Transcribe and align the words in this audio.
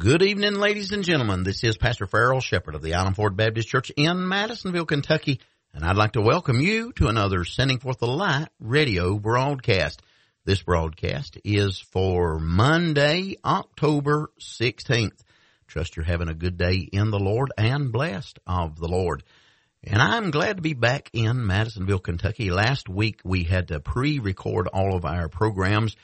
Good 0.00 0.22
evening, 0.22 0.54
ladies 0.54 0.92
and 0.92 1.04
gentlemen. 1.04 1.42
This 1.42 1.62
is 1.62 1.76
Pastor 1.76 2.06
Farrell 2.06 2.40
Shepherd 2.40 2.74
of 2.74 2.80
the 2.80 2.94
Island 2.94 3.16
Ford 3.16 3.36
Baptist 3.36 3.68
Church 3.68 3.92
in 3.98 4.26
Madisonville, 4.26 4.86
Kentucky, 4.86 5.40
and 5.74 5.84
I'd 5.84 5.98
like 5.98 6.12
to 6.12 6.22
welcome 6.22 6.58
you 6.58 6.94
to 6.94 7.08
another 7.08 7.44
Sending 7.44 7.80
Forth 7.80 7.98
the 7.98 8.06
Light 8.06 8.48
radio 8.58 9.18
broadcast. 9.18 10.00
This 10.46 10.62
broadcast 10.62 11.36
is 11.44 11.78
for 11.78 12.38
Monday, 12.38 13.36
October 13.44 14.30
16th. 14.40 15.20
Trust 15.66 15.96
you're 15.96 16.06
having 16.06 16.30
a 16.30 16.34
good 16.34 16.56
day 16.56 16.76
in 16.76 17.10
the 17.10 17.20
Lord 17.20 17.52
and 17.58 17.92
blessed 17.92 18.38
of 18.46 18.78
the 18.78 18.88
Lord. 18.88 19.22
And 19.84 20.00
I'm 20.00 20.30
glad 20.30 20.56
to 20.56 20.62
be 20.62 20.72
back 20.72 21.10
in 21.12 21.46
Madisonville, 21.46 21.98
Kentucky. 21.98 22.50
Last 22.50 22.88
week 22.88 23.20
we 23.22 23.44
had 23.44 23.68
to 23.68 23.80
pre-record 23.80 24.66
all 24.66 24.96
of 24.96 25.04
our 25.04 25.28
programs 25.28 25.94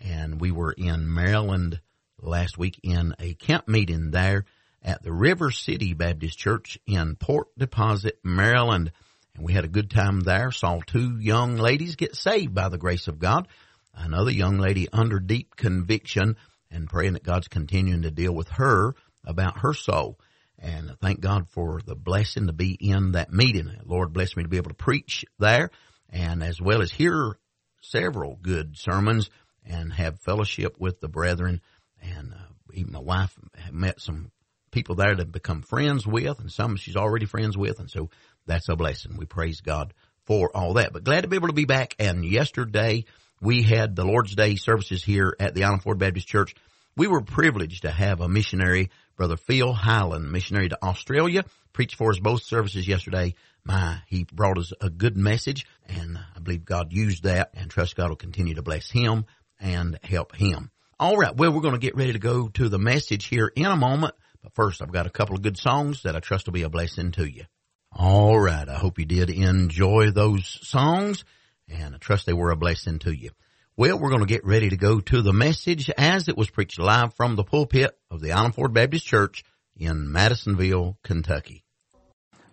and 0.00 0.40
we 0.40 0.52
were 0.52 0.70
in 0.70 1.12
Maryland 1.12 1.80
last 2.22 2.58
week 2.58 2.80
in 2.82 3.14
a 3.18 3.34
camp 3.34 3.68
meeting 3.68 4.10
there 4.10 4.44
at 4.82 5.02
the 5.02 5.12
River 5.12 5.50
City 5.50 5.94
Baptist 5.94 6.38
Church 6.38 6.78
in 6.86 7.16
Port 7.16 7.48
Deposit, 7.58 8.18
Maryland. 8.24 8.92
And 9.34 9.44
we 9.44 9.52
had 9.52 9.64
a 9.64 9.68
good 9.68 9.90
time 9.90 10.20
there. 10.20 10.50
Saw 10.50 10.80
two 10.86 11.18
young 11.18 11.56
ladies 11.56 11.96
get 11.96 12.16
saved 12.16 12.54
by 12.54 12.68
the 12.68 12.78
grace 12.78 13.08
of 13.08 13.18
God. 13.18 13.48
Another 13.94 14.30
young 14.30 14.58
lady 14.58 14.88
under 14.92 15.18
deep 15.18 15.56
conviction 15.56 16.36
and 16.70 16.88
praying 16.88 17.14
that 17.14 17.24
God's 17.24 17.48
continuing 17.48 18.02
to 18.02 18.10
deal 18.10 18.32
with 18.32 18.48
her 18.50 18.94
about 19.24 19.60
her 19.60 19.74
soul. 19.74 20.18
And 20.58 20.94
thank 21.00 21.20
God 21.20 21.48
for 21.48 21.80
the 21.84 21.96
blessing 21.96 22.46
to 22.46 22.52
be 22.52 22.72
in 22.72 23.12
that 23.12 23.32
meeting. 23.32 23.70
Lord 23.84 24.12
bless 24.12 24.36
me 24.36 24.42
to 24.42 24.48
be 24.48 24.58
able 24.58 24.70
to 24.70 24.74
preach 24.74 25.24
there 25.38 25.70
and 26.10 26.42
as 26.42 26.60
well 26.60 26.82
as 26.82 26.90
hear 26.90 27.36
several 27.80 28.36
good 28.36 28.76
sermons 28.76 29.30
and 29.64 29.92
have 29.92 30.20
fellowship 30.20 30.76
with 30.78 31.00
the 31.00 31.08
brethren. 31.08 31.60
And 32.00 32.32
uh, 32.32 32.36
even 32.74 32.92
my 32.92 33.00
wife 33.00 33.36
met 33.70 34.00
some 34.00 34.30
people 34.70 34.94
there 34.94 35.14
to 35.14 35.24
become 35.24 35.62
friends 35.62 36.06
with, 36.06 36.38
and 36.40 36.50
some 36.50 36.76
she's 36.76 36.96
already 36.96 37.26
friends 37.26 37.56
with, 37.56 37.80
and 37.80 37.90
so 37.90 38.10
that's 38.46 38.68
a 38.68 38.76
blessing. 38.76 39.16
We 39.16 39.26
praise 39.26 39.60
God 39.60 39.92
for 40.24 40.54
all 40.54 40.74
that. 40.74 40.92
But 40.92 41.04
glad 41.04 41.22
to 41.22 41.28
be 41.28 41.36
able 41.36 41.48
to 41.48 41.54
be 41.54 41.64
back. 41.64 41.94
And 41.98 42.24
yesterday 42.24 43.04
we 43.40 43.62
had 43.62 43.96
the 43.96 44.04
Lord's 44.04 44.34
Day 44.34 44.56
services 44.56 45.02
here 45.02 45.34
at 45.40 45.54
the 45.54 45.64
Island 45.64 45.82
Ford 45.82 45.98
Baptist 45.98 46.28
Church. 46.28 46.54
We 46.96 47.06
were 47.06 47.22
privileged 47.22 47.82
to 47.82 47.90
have 47.90 48.20
a 48.20 48.28
missionary, 48.28 48.90
Brother 49.16 49.36
Phil 49.36 49.72
Highland, 49.72 50.30
missionary 50.30 50.68
to 50.68 50.82
Australia, 50.82 51.44
preached 51.72 51.96
for 51.96 52.10
us 52.10 52.18
both 52.18 52.42
services 52.42 52.86
yesterday. 52.86 53.34
My, 53.64 54.02
he 54.06 54.24
brought 54.24 54.58
us 54.58 54.72
a 54.80 54.90
good 54.90 55.16
message, 55.16 55.66
and 55.88 56.18
I 56.18 56.40
believe 56.40 56.64
God 56.64 56.92
used 56.92 57.24
that, 57.24 57.50
and 57.54 57.70
trust 57.70 57.96
God 57.96 58.08
will 58.08 58.16
continue 58.16 58.54
to 58.54 58.62
bless 58.62 58.90
him 58.90 59.24
and 59.60 59.98
help 60.02 60.34
him. 60.34 60.70
All 61.00 61.16
right. 61.16 61.34
Well, 61.34 61.50
we're 61.50 61.62
going 61.62 61.72
to 61.72 61.80
get 61.80 61.96
ready 61.96 62.12
to 62.12 62.18
go 62.18 62.48
to 62.48 62.68
the 62.68 62.78
message 62.78 63.24
here 63.24 63.50
in 63.56 63.64
a 63.64 63.74
moment. 63.74 64.14
But 64.42 64.54
first, 64.54 64.82
I've 64.82 64.92
got 64.92 65.06
a 65.06 65.10
couple 65.10 65.34
of 65.34 65.40
good 65.40 65.56
songs 65.56 66.02
that 66.02 66.14
I 66.14 66.20
trust 66.20 66.44
will 66.44 66.52
be 66.52 66.62
a 66.62 66.68
blessing 66.68 67.12
to 67.12 67.24
you. 67.24 67.44
All 67.90 68.38
right. 68.38 68.68
I 68.68 68.74
hope 68.74 68.98
you 68.98 69.06
did 69.06 69.30
enjoy 69.30 70.10
those 70.10 70.46
songs 70.60 71.24
and 71.70 71.94
I 71.94 71.98
trust 71.98 72.26
they 72.26 72.34
were 72.34 72.50
a 72.50 72.56
blessing 72.56 72.98
to 72.98 73.12
you. 73.12 73.30
Well, 73.78 73.98
we're 73.98 74.10
going 74.10 74.20
to 74.20 74.26
get 74.26 74.44
ready 74.44 74.68
to 74.68 74.76
go 74.76 75.00
to 75.00 75.22
the 75.22 75.32
message 75.32 75.88
as 75.96 76.28
it 76.28 76.36
was 76.36 76.50
preached 76.50 76.78
live 76.78 77.14
from 77.14 77.34
the 77.34 77.44
pulpit 77.44 77.96
of 78.10 78.20
the 78.20 78.32
Island 78.32 78.54
Ford 78.54 78.74
Baptist 78.74 79.06
Church 79.06 79.42
in 79.78 80.12
Madisonville, 80.12 80.98
Kentucky. 81.02 81.64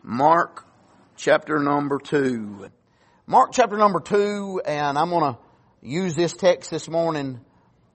Mark 0.03 0.65
chapter 1.17 1.59
number 1.59 1.99
two. 1.99 2.69
Mark 3.25 3.51
chapter 3.51 3.75
number 3.75 3.99
two, 3.99 4.61
and 4.65 4.97
I'm 4.97 5.09
going 5.09 5.33
to 5.33 5.39
use 5.81 6.15
this 6.15 6.31
text 6.31 6.71
this 6.71 6.87
morning 6.87 7.41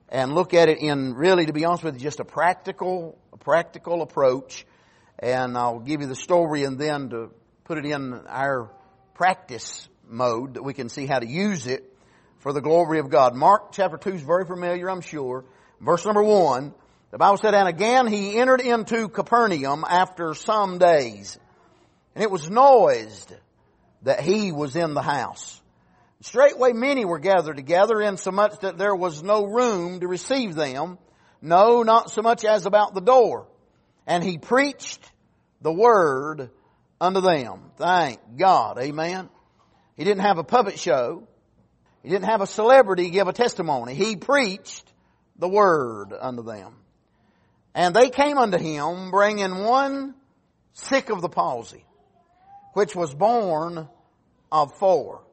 and 0.09 0.33
look 0.33 0.53
at 0.53 0.69
it 0.69 0.79
in 0.79 1.13
really, 1.13 1.45
to 1.45 1.53
be 1.53 1.65
honest 1.65 1.83
with 1.83 1.95
you, 1.95 2.01
just 2.01 2.19
a 2.19 2.25
practical, 2.25 3.17
a 3.31 3.37
practical 3.37 4.01
approach. 4.01 4.65
And 5.19 5.57
I'll 5.57 5.79
give 5.79 6.01
you 6.01 6.07
the 6.07 6.15
story 6.15 6.63
and 6.63 6.77
then 6.77 7.09
to 7.09 7.31
put 7.63 7.77
it 7.77 7.85
in 7.85 8.13
our 8.27 8.69
practice 9.13 9.87
mode 10.07 10.55
that 10.55 10.63
we 10.63 10.73
can 10.73 10.89
see 10.89 11.05
how 11.05 11.19
to 11.19 11.27
use 11.27 11.67
it 11.67 11.83
for 12.39 12.51
the 12.51 12.61
glory 12.61 12.99
of 12.99 13.09
God. 13.09 13.35
Mark 13.35 13.71
chapter 13.71 13.97
2 13.97 14.11
is 14.11 14.21
very 14.21 14.45
familiar, 14.45 14.89
I'm 14.89 15.01
sure. 15.01 15.45
Verse 15.79 16.05
number 16.05 16.23
1, 16.23 16.73
the 17.11 17.17
Bible 17.17 17.37
said, 17.37 17.53
And 17.53 17.67
again 17.67 18.07
he 18.07 18.37
entered 18.37 18.61
into 18.61 19.07
Capernaum 19.07 19.85
after 19.87 20.33
some 20.33 20.77
days. 20.77 21.37
And 22.15 22.23
it 22.23 22.29
was 22.29 22.49
noised 22.49 23.33
that 24.03 24.19
he 24.19 24.51
was 24.51 24.75
in 24.75 24.93
the 24.93 25.01
house. 25.01 25.61
Straightway 26.23 26.71
many 26.71 27.03
were 27.03 27.19
gathered 27.19 27.57
together, 27.57 28.01
insomuch 28.01 28.61
that 28.61 28.77
there 28.77 28.95
was 28.95 29.21
no 29.21 29.43
room 29.43 29.99
to 29.99 30.07
receive 30.07 30.55
them, 30.55 30.97
no, 31.41 31.83
not 31.83 32.11
so 32.11 32.21
much 32.21 32.45
as 32.45 32.65
about 32.65 32.93
the 32.93 33.01
door. 33.01 33.45
And 34.07 34.23
he 34.23 34.37
preached 34.37 35.05
the 35.61 35.73
word 35.73 36.49
unto 37.01 37.19
them. 37.19 37.71
Thank 37.75 38.21
God. 38.37 38.77
Amen. 38.79 39.29
He 39.97 40.05
didn't 40.05 40.21
have 40.21 40.37
a 40.37 40.45
puppet 40.45 40.79
show. 40.79 41.27
He 42.03 42.09
didn't 42.09 42.29
have 42.29 42.39
a 42.39 42.47
celebrity 42.47 43.09
give 43.09 43.27
a 43.27 43.33
testimony. 43.33 43.93
He 43.93 44.15
preached 44.15 44.89
the 45.37 45.49
word 45.49 46.13
unto 46.17 46.41
them. 46.41 46.73
And 47.75 47.93
they 47.93 48.09
came 48.09 48.37
unto 48.37 48.57
him 48.57 49.11
bringing 49.11 49.65
one 49.65 50.15
sick 50.71 51.09
of 51.09 51.21
the 51.21 51.27
palsy, 51.27 51.83
which 52.75 52.95
was 52.95 53.13
borne 53.13 53.89
of 54.53 54.73
four. 54.77 55.23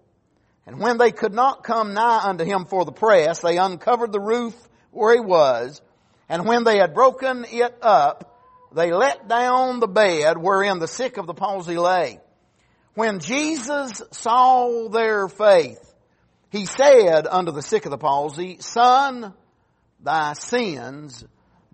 And 0.67 0.79
when 0.79 0.99
they 0.99 1.11
could 1.11 1.33
not 1.33 1.65
come 1.65 1.95
nigh 1.95 2.21
unto 2.25 2.45
him 2.45 2.65
for 2.65 2.85
the 2.85 2.93
press, 2.93 3.41
they 3.41 3.59
uncovered 3.59 4.13
the 4.13 4.21
roof 4.21 4.55
where 4.91 5.15
he 5.15 5.21
was, 5.21 5.81
and 6.29 6.47
when 6.47 6.65
they 6.65 6.79
had 6.79 6.95
broken 6.95 7.45
it 7.49 7.77
up, 7.83 8.39
they 8.73 8.93
let 8.93 9.29
down 9.29 9.81
the 9.81 9.89
bed 9.89 10.39
wherein 10.39 10.79
the 10.79 10.87
sick 10.87 11.17
of 11.17 11.27
the 11.27 11.35
palsy 11.35 11.77
lay. 11.77 12.21
When 12.95 13.21
Jesus 13.21 14.03
saw 14.13 14.89
their 14.89 15.29
faith, 15.29 15.95
he 16.51 16.67
said 16.67 17.27
unto 17.27 17.53
the 17.53 17.63
sick 17.63 17.85
of 17.85 17.91
the 17.91 17.99
palsy, 17.99 18.59
Son, 18.61 19.33
thy 20.01 20.35
sins 20.35 21.25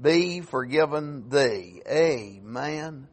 be 0.00 0.40
forgiven 0.40 1.28
thee. 1.28 1.82
Amen 1.88 3.08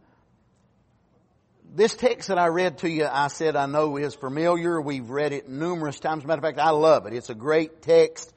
this 1.76 1.96
text 1.96 2.28
that 2.28 2.38
I 2.38 2.48
read 2.48 2.78
to 2.80 2.90
you, 2.90 3.08
I 3.12 3.30
said 3.30 3.56
I 3.56 3.66
know 3.66 3.98
is 3.98 4.14
familiar. 4.14 4.80
We've 4.80 5.10
read 5.10 5.34
it 5.34 5.50
numerous 5.50 6.00
times. 6.00 6.24
Matter 6.24 6.38
of 6.38 6.44
fact, 6.44 6.60
I 6.60 6.70
love 6.70 7.08
it. 7.08 7.14
It's 7.14 7.32
a 7.32 7.36
great 7.36 7.82
text 7.82 8.32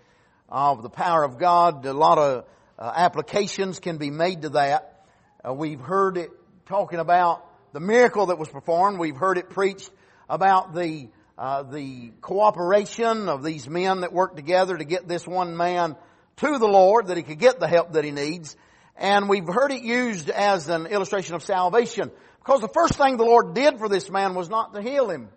of 0.49 0.83
the 0.83 0.89
power 0.89 1.23
of 1.23 1.39
God. 1.39 1.85
A 1.85 1.93
lot 1.93 2.17
of 2.17 2.45
uh, 2.79 2.93
applications 2.97 3.79
can 3.79 3.99
be 3.99 4.09
made 4.11 4.43
to 4.43 4.49
that. 4.51 5.05
Uh, 5.47 5.53
we've 5.53 5.81
heard 5.81 6.17
it 6.17 6.31
talking 6.65 6.99
about 6.99 7.45
the 7.75 7.81
miracle 7.81 8.27
that 8.27 8.39
was 8.39 8.49
performed. 8.49 8.99
We've 8.99 9.17
heard 9.17 9.37
it 9.37 9.51
preached 9.51 9.91
about 10.31 10.75
the 10.75 11.09
uh, 11.37 11.63
the 11.65 12.13
cooperation 12.23 13.29
of 13.29 13.45
these 13.45 13.69
men 13.69 14.01
that 14.01 14.15
worked 14.15 14.37
together 14.37 14.79
to 14.79 14.85
get 14.85 15.07
this 15.07 15.27
one 15.27 15.55
man 15.55 15.95
to 16.37 16.59
the 16.59 16.67
Lord, 16.67 17.09
that 17.09 17.19
he 17.19 17.23
could 17.23 17.39
get 17.39 17.61
the 17.61 17.69
help 17.69 17.93
that 17.93 18.05
he 18.05 18.11
needs. 18.11 18.57
And 18.97 19.29
we've 19.29 19.47
heard 19.47 19.73
it 19.73 19.83
used 19.83 20.31
as 20.31 20.71
an 20.71 20.87
illustration 20.87 21.35
of 21.35 21.43
salvation. 21.43 22.11
Because 22.47 22.61
the 22.61 22.69
first 22.69 22.95
thing 22.95 23.17
the 23.17 23.25
Lord 23.25 23.55
did 23.55 23.81
for 23.81 23.89
this 23.89 24.09
man 24.09 24.37
was 24.37 24.49
not 24.49 24.73
to 24.73 24.81
heal 24.81 25.11
him. 25.11 25.31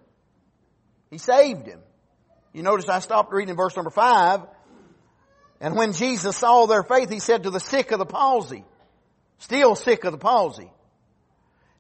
He 1.09 1.18
saved 1.18 1.66
him. 1.66 1.80
You 2.53 2.62
notice 2.62 2.88
I 2.88 3.00
stopped 3.00 3.34
reading 3.34 3.56
verse 3.56 3.75
number 3.75 3.90
five. 3.90 4.42
And 5.59 5.75
when 5.75 5.94
Jesus 5.94 6.38
saw 6.38 6.68
their 6.68 6.84
faith, 6.84 7.09
he 7.09 7.19
said 7.19 7.44
to 7.44 7.50
the 7.50 7.59
sick 7.59 7.92
of 7.92 7.98
the 7.98 8.06
palsy, 8.06 8.64
still 9.40 9.75
sick 9.75 10.03
of 10.03 10.12
the 10.12 10.19
palsy, 10.19 10.72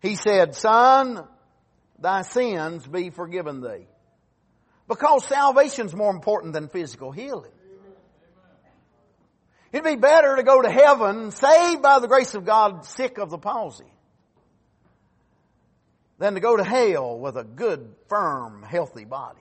he 0.01 0.15
said, 0.15 0.55
son, 0.55 1.23
thy 1.99 2.23
sins 2.23 2.87
be 2.87 3.11
forgiven 3.11 3.61
thee. 3.61 3.85
Because 4.87 5.25
salvation's 5.25 5.93
more 5.93 6.11
important 6.11 6.53
than 6.53 6.69
physical 6.69 7.11
healing. 7.11 7.51
It'd 9.71 9.85
be 9.85 9.95
better 9.95 10.37
to 10.37 10.43
go 10.43 10.63
to 10.63 10.71
heaven 10.71 11.29
saved 11.29 11.83
by 11.83 11.99
the 11.99 12.07
grace 12.07 12.33
of 12.33 12.45
God, 12.45 12.83
sick 12.85 13.19
of 13.19 13.29
the 13.29 13.37
palsy 13.37 13.85
than 16.19 16.35
to 16.35 16.39
go 16.39 16.55
to 16.55 16.63
hell 16.63 17.17
with 17.17 17.37
a 17.37 17.43
good, 17.43 17.95
firm, 18.07 18.61
healthy 18.61 19.05
body. 19.05 19.39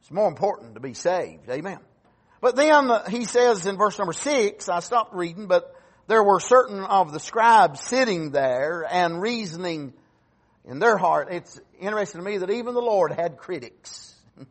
It's 0.00 0.10
more 0.10 0.28
important 0.28 0.74
to 0.74 0.80
be 0.80 0.94
saved. 0.94 1.48
Amen. 1.48 1.78
But 2.40 2.56
then 2.56 2.90
uh, 2.90 3.08
he 3.08 3.24
says 3.24 3.66
in 3.66 3.76
verse 3.76 3.98
number 3.98 4.12
six, 4.12 4.68
I 4.68 4.80
stopped 4.80 5.14
reading, 5.14 5.46
but 5.46 5.74
there 6.06 6.22
were 6.22 6.40
certain 6.40 6.80
of 6.80 7.12
the 7.12 7.20
scribes 7.20 7.80
sitting 7.80 8.30
there 8.30 8.86
and 8.88 9.20
reasoning 9.20 9.94
in 10.64 10.78
their 10.80 10.96
heart. 10.96 11.28
It's 11.30 11.58
interesting 11.80 12.20
to 12.20 12.24
me 12.24 12.38
that 12.38 12.50
even 12.50 12.74
the 12.74 12.82
Lord 12.82 13.12
had 13.12 13.36
critics. 13.36 14.14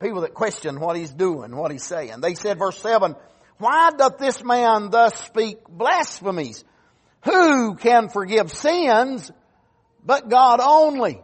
People 0.00 0.22
that 0.22 0.34
question 0.34 0.80
what 0.80 0.96
he's 0.96 1.12
doing, 1.12 1.54
what 1.54 1.70
he's 1.70 1.84
saying. 1.84 2.20
They 2.20 2.34
said, 2.34 2.58
verse 2.58 2.78
seven, 2.78 3.14
why 3.58 3.90
doth 3.96 4.18
this 4.18 4.42
man 4.42 4.90
thus 4.90 5.14
speak 5.26 5.58
blasphemies? 5.68 6.64
Who 7.24 7.76
can 7.76 8.08
forgive 8.08 8.50
sins 8.50 9.30
but 10.04 10.28
God 10.28 10.60
only? 10.60 11.22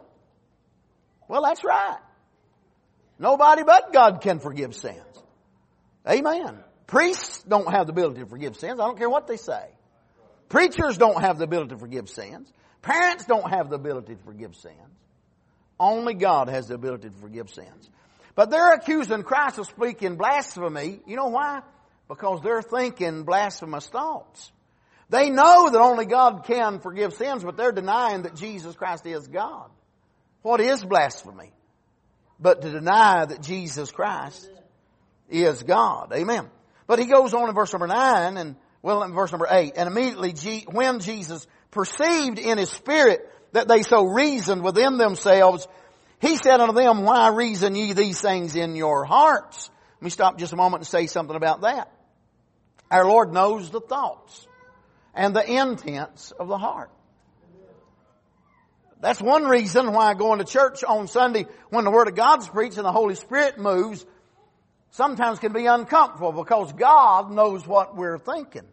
Well, 1.27 1.43
that's 1.43 1.63
right. 1.63 1.99
Nobody 3.19 3.63
but 3.63 3.91
God 3.91 4.21
can 4.21 4.39
forgive 4.39 4.73
sins. 4.75 4.97
Amen. 6.07 6.63
Priests 6.87 7.43
don't 7.43 7.69
have 7.69 7.85
the 7.85 7.91
ability 7.91 8.21
to 8.21 8.25
forgive 8.25 8.55
sins. 8.55 8.79
I 8.79 8.85
don't 8.85 8.97
care 8.97 9.09
what 9.09 9.27
they 9.27 9.37
say. 9.37 9.67
Preachers 10.47 10.97
don't 10.97 11.21
have 11.21 11.37
the 11.37 11.43
ability 11.43 11.69
to 11.69 11.77
forgive 11.77 12.09
sins. 12.09 12.51
Parents 12.81 13.25
don't 13.25 13.49
have 13.49 13.69
the 13.69 13.75
ability 13.75 14.15
to 14.15 14.23
forgive 14.23 14.55
sins. 14.55 14.75
Only 15.79 16.13
God 16.13 16.49
has 16.49 16.69
the 16.69 16.75
ability 16.75 17.09
to 17.09 17.15
forgive 17.15 17.49
sins. 17.49 17.89
But 18.35 18.49
they're 18.49 18.73
accusing 18.73 19.23
Christ 19.23 19.59
of 19.59 19.67
speaking 19.67 20.15
blasphemy. 20.15 21.01
You 21.05 21.15
know 21.17 21.27
why? 21.27 21.61
Because 22.07 22.41
they're 22.41 22.61
thinking 22.61 23.23
blasphemous 23.23 23.87
thoughts. 23.87 24.51
They 25.09 25.29
know 25.29 25.69
that 25.71 25.81
only 25.81 26.05
God 26.05 26.43
can 26.45 26.79
forgive 26.79 27.13
sins, 27.13 27.43
but 27.43 27.57
they're 27.57 27.71
denying 27.71 28.23
that 28.23 28.35
Jesus 28.35 28.75
Christ 28.75 29.05
is 29.05 29.27
God. 29.27 29.69
What 30.43 30.61
is 30.61 30.83
blasphemy? 30.83 31.51
But 32.39 32.61
to 32.61 32.69
deny 32.71 33.25
that 33.25 33.41
Jesus 33.41 33.91
Christ 33.91 34.49
is 35.29 35.63
God. 35.63 36.13
Amen. 36.13 36.47
But 36.85 36.99
he 36.99 37.05
goes 37.05 37.33
on 37.33 37.49
in 37.49 37.55
verse 37.55 37.73
number 37.73 37.87
nine 37.87 38.37
and, 38.37 38.55
well, 38.81 39.03
in 39.03 39.13
verse 39.13 39.31
number 39.31 39.47
eight, 39.49 39.73
and 39.75 39.87
immediately 39.87 40.65
when 40.71 40.99
Jesus 40.99 41.45
perceived 41.71 42.39
in 42.39 42.57
his 42.57 42.69
spirit 42.69 43.21
that 43.51 43.67
they 43.67 43.81
so 43.81 44.05
reasoned 44.05 44.63
within 44.63 44.97
themselves, 44.97 45.67
he 46.21 46.35
said 46.35 46.59
unto 46.59 46.73
them, 46.73 47.03
why 47.03 47.29
reason 47.29 47.75
ye 47.75 47.93
these 47.93 48.21
things 48.21 48.55
in 48.55 48.75
your 48.75 49.05
hearts? 49.05 49.69
Let 49.97 50.03
me 50.03 50.09
stop 50.11 50.37
just 50.37 50.53
a 50.53 50.55
moment 50.55 50.81
and 50.81 50.87
say 50.87 51.07
something 51.07 51.35
about 51.35 51.61
that. 51.61 51.91
Our 52.91 53.05
Lord 53.05 53.33
knows 53.33 53.69
the 53.69 53.81
thoughts 53.81 54.47
and 55.13 55.35
the 55.35 55.45
intents 55.45 56.31
of 56.31 56.47
the 56.47 56.57
heart. 56.57 56.91
That's 59.01 59.21
one 59.21 59.45
reason 59.45 59.93
why 59.93 60.13
going 60.13 60.39
to 60.39 60.45
church 60.45 60.83
on 60.83 61.07
Sunday 61.07 61.45
when 61.69 61.85
the 61.85 61.91
Word 61.91 62.09
of 62.09 62.15
God's 62.15 62.49
preached 62.49 62.77
and 62.77 62.85
the 62.85 62.91
Holy 62.91 63.15
Spirit 63.15 63.57
moves 63.57 64.05
sometimes 64.91 65.39
can 65.39 65.53
be 65.53 65.67
uncomfortable 65.67 66.33
because 66.33 66.73
God 66.73 67.31
knows 67.31 67.65
what 67.65 67.95
we're 67.95 68.17
thinking. 68.17 68.67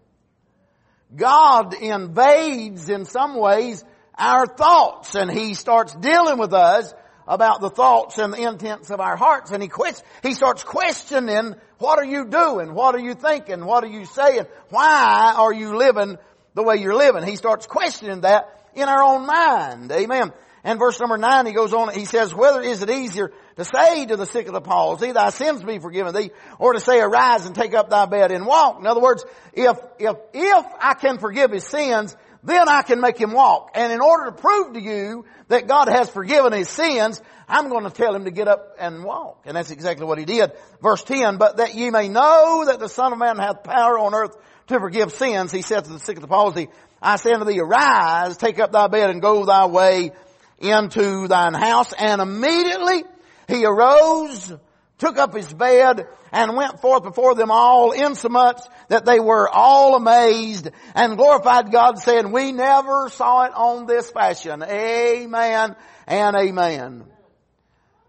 God 1.14 1.74
invades 1.74 2.88
in 2.88 3.04
some 3.04 3.36
ways 3.36 3.84
our 4.18 4.46
thoughts 4.46 5.14
and 5.14 5.30
He 5.30 5.54
starts 5.54 5.94
dealing 5.94 6.38
with 6.38 6.52
us 6.52 6.92
about 7.26 7.60
the 7.60 7.70
thoughts 7.70 8.18
and 8.18 8.32
the 8.32 8.42
intents 8.42 8.90
of 8.90 9.00
our 9.00 9.16
hearts 9.16 9.50
and 9.50 9.62
He 9.62 9.68
quits, 9.68 10.02
He 10.22 10.34
starts 10.34 10.62
questioning 10.62 11.54
what 11.78 11.98
are 11.98 12.04
you 12.04 12.26
doing? 12.26 12.74
What 12.74 12.94
are 12.94 13.00
you 13.00 13.14
thinking? 13.14 13.64
What 13.64 13.84
are 13.84 13.88
you 13.88 14.06
saying? 14.06 14.46
Why 14.70 15.34
are 15.36 15.52
you 15.52 15.76
living 15.76 16.18
the 16.54 16.62
way 16.62 16.76
you're 16.76 16.94
living? 16.94 17.22
He 17.22 17.36
starts 17.36 17.66
questioning 17.66 18.22
that 18.22 18.70
in 18.74 18.88
our 18.88 19.02
own 19.02 19.26
mind. 19.26 19.92
Amen. 19.92 20.32
And 20.64 20.80
verse 20.80 20.98
number 20.98 21.16
nine, 21.16 21.46
he 21.46 21.52
goes 21.52 21.72
on, 21.72 21.94
he 21.94 22.06
says, 22.06 22.34
whether 22.34 22.60
is 22.60 22.82
it 22.82 22.90
easier 22.90 23.30
to 23.54 23.64
say 23.64 24.06
to 24.06 24.16
the 24.16 24.26
sick 24.26 24.48
of 24.48 24.52
the 24.52 24.60
palsy, 24.60 25.12
thy 25.12 25.30
sins 25.30 25.62
be 25.62 25.78
forgiven 25.78 26.12
thee, 26.12 26.32
or 26.58 26.72
to 26.72 26.80
say, 26.80 27.00
arise 27.00 27.46
and 27.46 27.54
take 27.54 27.72
up 27.72 27.88
thy 27.88 28.06
bed 28.06 28.32
and 28.32 28.44
walk. 28.44 28.80
In 28.80 28.86
other 28.86 29.00
words, 29.00 29.24
if, 29.52 29.78
if, 30.00 30.16
if 30.34 30.66
I 30.80 30.94
can 30.94 31.18
forgive 31.18 31.52
his 31.52 31.64
sins, 31.64 32.16
then 32.46 32.68
I 32.68 32.82
can 32.82 33.00
make 33.00 33.18
him 33.18 33.32
walk. 33.32 33.72
And 33.74 33.92
in 33.92 34.00
order 34.00 34.26
to 34.26 34.32
prove 34.32 34.74
to 34.74 34.80
you 34.80 35.24
that 35.48 35.66
God 35.66 35.88
has 35.88 36.08
forgiven 36.08 36.52
his 36.52 36.68
sins, 36.68 37.20
I'm 37.48 37.68
going 37.68 37.84
to 37.84 37.90
tell 37.90 38.14
him 38.14 38.24
to 38.24 38.30
get 38.30 38.48
up 38.48 38.76
and 38.78 39.04
walk. 39.04 39.42
And 39.46 39.56
that's 39.56 39.70
exactly 39.70 40.06
what 40.06 40.18
he 40.18 40.24
did. 40.24 40.52
Verse 40.80 41.02
10, 41.02 41.38
but 41.38 41.58
that 41.58 41.74
ye 41.74 41.90
may 41.90 42.08
know 42.08 42.64
that 42.66 42.78
the 42.78 42.88
Son 42.88 43.12
of 43.12 43.18
Man 43.18 43.38
hath 43.38 43.64
power 43.64 43.98
on 43.98 44.14
earth 44.14 44.36
to 44.68 44.80
forgive 44.80 45.12
sins, 45.12 45.52
he 45.52 45.62
said 45.62 45.84
to 45.84 45.92
the 45.92 45.98
sick 45.98 46.16
of 46.16 46.22
the 46.22 46.28
palsy, 46.28 46.68
I 47.00 47.16
say 47.16 47.32
unto 47.32 47.44
thee, 47.44 47.60
arise, 47.60 48.36
take 48.36 48.58
up 48.58 48.72
thy 48.72 48.88
bed 48.88 49.10
and 49.10 49.20
go 49.20 49.44
thy 49.44 49.66
way 49.66 50.12
into 50.58 51.28
thine 51.28 51.54
house. 51.54 51.92
And 51.92 52.20
immediately 52.20 53.04
he 53.48 53.64
arose, 53.64 54.52
took 54.98 55.18
up 55.18 55.34
his 55.34 55.52
bed 55.52 56.06
and 56.32 56.56
went 56.56 56.80
forth 56.80 57.02
before 57.02 57.34
them 57.34 57.50
all 57.50 57.92
insomuch 57.92 58.60
that 58.88 59.04
they 59.04 59.20
were 59.20 59.48
all 59.48 59.96
amazed 59.96 60.70
and 60.94 61.16
glorified 61.16 61.70
God 61.70 61.98
saying, 61.98 62.32
we 62.32 62.52
never 62.52 63.08
saw 63.10 63.44
it 63.44 63.52
on 63.54 63.86
this 63.86 64.10
fashion. 64.10 64.62
Amen 64.62 65.76
and 66.06 66.36
amen. 66.36 67.04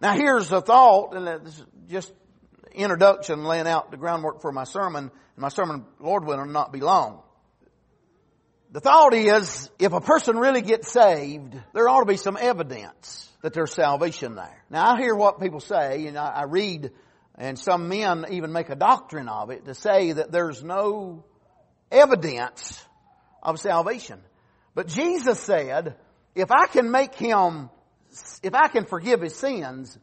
Now 0.02 0.14
here's 0.14 0.50
the 0.50 0.62
thought, 0.62 1.16
and 1.16 1.46
this 1.46 1.58
is 1.58 1.66
just 1.90 2.14
introduction 2.74 3.44
laying 3.44 3.68
out 3.68 3.92
the 3.92 3.98
groundwork 3.98 4.42
for 4.42 4.52
my 4.52 4.64
sermon. 4.64 5.12
My 5.36 5.50
sermon, 5.50 5.86
Lord 6.00 6.26
will 6.26 6.46
not 6.46 6.72
be 6.72 6.80
long. 6.80 7.22
The 8.72 8.80
thought 8.80 9.14
is, 9.14 9.70
if 9.80 9.94
a 9.94 10.02
person 10.02 10.38
really 10.38 10.62
gets 10.62 10.92
saved, 10.92 11.56
there 11.74 11.88
ought 11.88 12.02
to 12.02 12.06
be 12.06 12.18
some 12.18 12.38
evidence 12.40 13.27
that 13.42 13.54
there's 13.54 13.74
salvation 13.74 14.36
there. 14.36 14.64
Now 14.70 14.94
I 14.94 14.98
hear 14.98 15.16
what 15.16 15.40
people 15.40 15.60
say, 15.60 16.08
and 16.08 16.18
I, 16.18 16.28
I 16.28 16.44
read, 16.44 16.92
and 17.36 17.58
some 17.58 17.88
men 17.88 18.26
even 18.32 18.52
make 18.52 18.70
a 18.70 18.76
doctrine 18.76 19.30
of 19.30 19.50
it 19.52 19.66
to 19.66 19.76
say 19.76 20.12
that 20.14 20.32
there's 20.32 20.64
no 20.64 21.24
evidence 21.92 22.84
of 23.44 23.60
salvation. 23.60 24.20
But 24.74 24.88
Jesus 24.88 25.40
said, 25.40 25.96
if 26.36 26.52
I 26.52 26.68
can 26.68 26.92
make 26.92 27.16
him, 27.16 27.70
if 28.44 28.54
I 28.54 28.68
can 28.68 28.86
forgive 28.86 29.22
his 29.22 29.36
sins, 29.36 29.98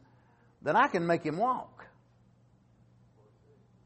then 0.61 0.75
I 0.75 0.87
can 0.87 1.05
make 1.05 1.23
him 1.23 1.37
walk. 1.37 1.85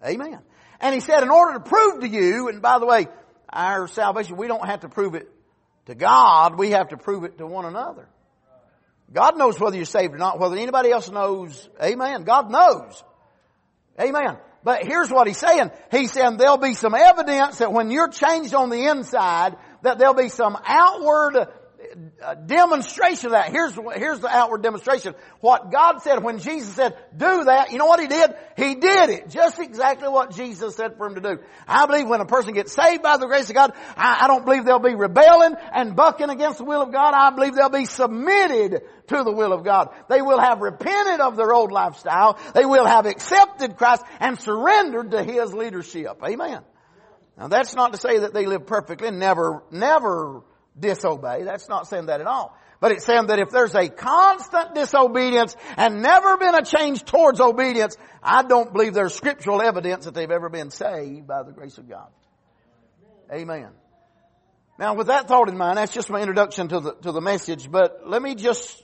Amen. 0.06 0.40
And 0.80 0.96
he 0.96 1.02
said, 1.02 1.24
in 1.24 1.30
order 1.30 1.60
to 1.60 1.60
prove 1.60 2.02
to 2.02 2.08
you, 2.08 2.48
and 2.48 2.62
by 2.62 2.80
the 2.80 2.86
way, 2.86 3.08
our 3.52 3.88
salvation, 3.88 4.38
we 4.38 4.48
don't 4.48 4.66
have 4.66 4.82
to 4.82 4.90
prove 4.90 5.16
it 5.16 5.28
to 5.88 5.96
God, 5.96 6.58
we 6.58 6.72
have 6.72 6.90
to 6.90 6.98
prove 6.98 7.24
it 7.24 7.38
to 7.40 7.48
one 7.48 7.66
another. 7.66 8.08
God 9.12 9.38
knows 9.38 9.60
whether 9.60 9.76
you're 9.76 9.86
saved 9.86 10.14
or 10.14 10.18
not, 10.18 10.40
whether 10.40 10.56
anybody 10.56 10.92
else 10.92 11.10
knows. 11.10 11.70
Amen. 11.82 12.24
God 12.24 12.52
knows. 12.52 13.04
Amen. 14.00 14.38
But 14.64 14.86
here's 14.86 15.10
what 15.10 15.28
he's 15.28 15.38
saying. 15.38 15.72
He's 15.92 16.12
saying 16.12 16.38
there'll 16.38 16.58
be 16.58 16.74
some 16.74 16.94
evidence 16.94 17.60
that 17.60 17.72
when 17.72 17.92
you're 17.92 18.10
changed 18.10 18.54
on 18.54 18.70
the 18.70 18.88
inside, 18.88 19.56
that 19.84 19.98
there'll 19.98 20.14
be 20.14 20.30
some 20.30 20.58
outward 20.66 21.48
demonstration 22.46 23.28
of 23.28 23.32
that. 23.34 23.52
Here's, 23.52 23.74
here's 23.96 24.20
the 24.20 24.28
outward 24.28 24.62
demonstration. 24.62 25.16
What 25.40 25.72
God 25.72 26.02
said 26.02 26.24
when 26.24 26.40
Jesus 26.40 26.74
said, 26.76 26.96
do 27.16 27.46
that, 27.46 27.72
you 27.72 27.78
know 27.78 27.86
what 27.86 28.00
He 28.00 28.08
did? 28.08 28.36
He 28.58 28.76
did 28.76 29.10
it. 29.10 29.30
Just 29.30 29.60
exactly 29.60 30.08
what 30.08 30.36
Jesus 30.36 30.76
said 30.76 30.98
for 30.98 31.08
him 31.08 31.16
to 31.16 31.22
do. 31.22 31.40
I 31.68 31.86
believe 31.86 32.08
when 32.08 32.22
a 32.22 32.26
person 32.26 32.54
gets 32.54 32.74
saved 32.74 33.02
by 33.02 33.18
the 33.18 33.26
grace 33.26 33.50
of 33.50 33.56
God, 33.56 33.74
I, 33.96 34.20
I 34.22 34.28
don't 34.28 34.46
believe 34.46 34.66
they'll 34.66 34.80
be 34.80 34.96
rebelling 34.96 35.56
and 35.74 35.96
bucking 35.96 36.30
against 36.30 36.60
the 36.60 36.66
will 36.66 36.82
of 36.82 36.92
God. 36.92 37.14
I 37.16 37.32
believe 37.32 37.56
they'll 37.56 37.70
be 37.70 37.86
submitted 37.86 38.82
to 39.08 39.24
the 39.24 39.32
will 39.32 39.54
of 39.54 39.64
God. 39.64 39.90
They 40.10 40.22
will 40.22 40.40
have 40.40 40.62
repented 40.62 41.20
of 41.20 41.36
their 41.36 41.54
old 41.54 41.72
lifestyle. 41.72 42.38
They 42.54 42.66
will 42.66 42.86
have 42.86 43.06
accepted 43.06 43.78
Christ 43.78 44.04
and 44.20 44.40
surrendered 44.40 45.12
to 45.12 45.24
His 45.24 45.54
leadership. 45.54 46.22
Amen. 46.24 46.62
Now 47.38 47.48
that's 47.48 47.74
not 47.74 47.94
to 47.94 47.98
say 47.98 48.20
that 48.20 48.34
they 48.34 48.46
live 48.46 48.68
perfectly, 48.68 49.12
never, 49.12 49.64
never 49.72 50.44
disobey. 50.78 51.44
That's 51.44 51.70
not 51.70 51.88
saying 51.88 52.08
that 52.08 52.22
at 52.22 52.28
all. 52.28 52.58
But 52.80 52.94
it's 52.94 53.06
saying 53.06 53.28
that 53.28 53.40
if 53.40 53.50
there's 53.50 53.76
a 53.76 53.90
constant 53.90 54.74
disobedience 54.74 55.56
and 55.76 56.02
never 56.02 56.38
been 56.38 56.56
a 56.56 56.64
change 56.64 57.04
towards 57.04 57.42
obedience, 57.42 57.98
I 58.24 58.44
don't 58.44 58.72
believe 58.72 58.94
there's 58.94 59.14
scriptural 59.14 59.62
evidence 59.62 60.06
that 60.06 60.14
they've 60.14 60.32
ever 60.32 60.50
been 60.50 60.72
saved 60.72 61.28
by 61.28 61.44
the 61.44 61.52
grace 61.52 61.78
of 61.78 61.90
God. 61.90 62.08
Amen. 63.32 63.70
Now 64.78 64.94
with 64.94 65.08
that 65.08 65.28
thought 65.28 65.50
in 65.50 65.58
mind, 65.58 65.78
that's 65.78 65.94
just 65.94 66.10
my 66.10 66.22
introduction 66.22 66.70
to 66.70 66.80
the, 66.80 66.94
to 67.02 67.12
the 67.12 67.20
message, 67.20 67.70
but 67.70 68.08
let 68.08 68.22
me 68.22 68.34
just, 68.34 68.82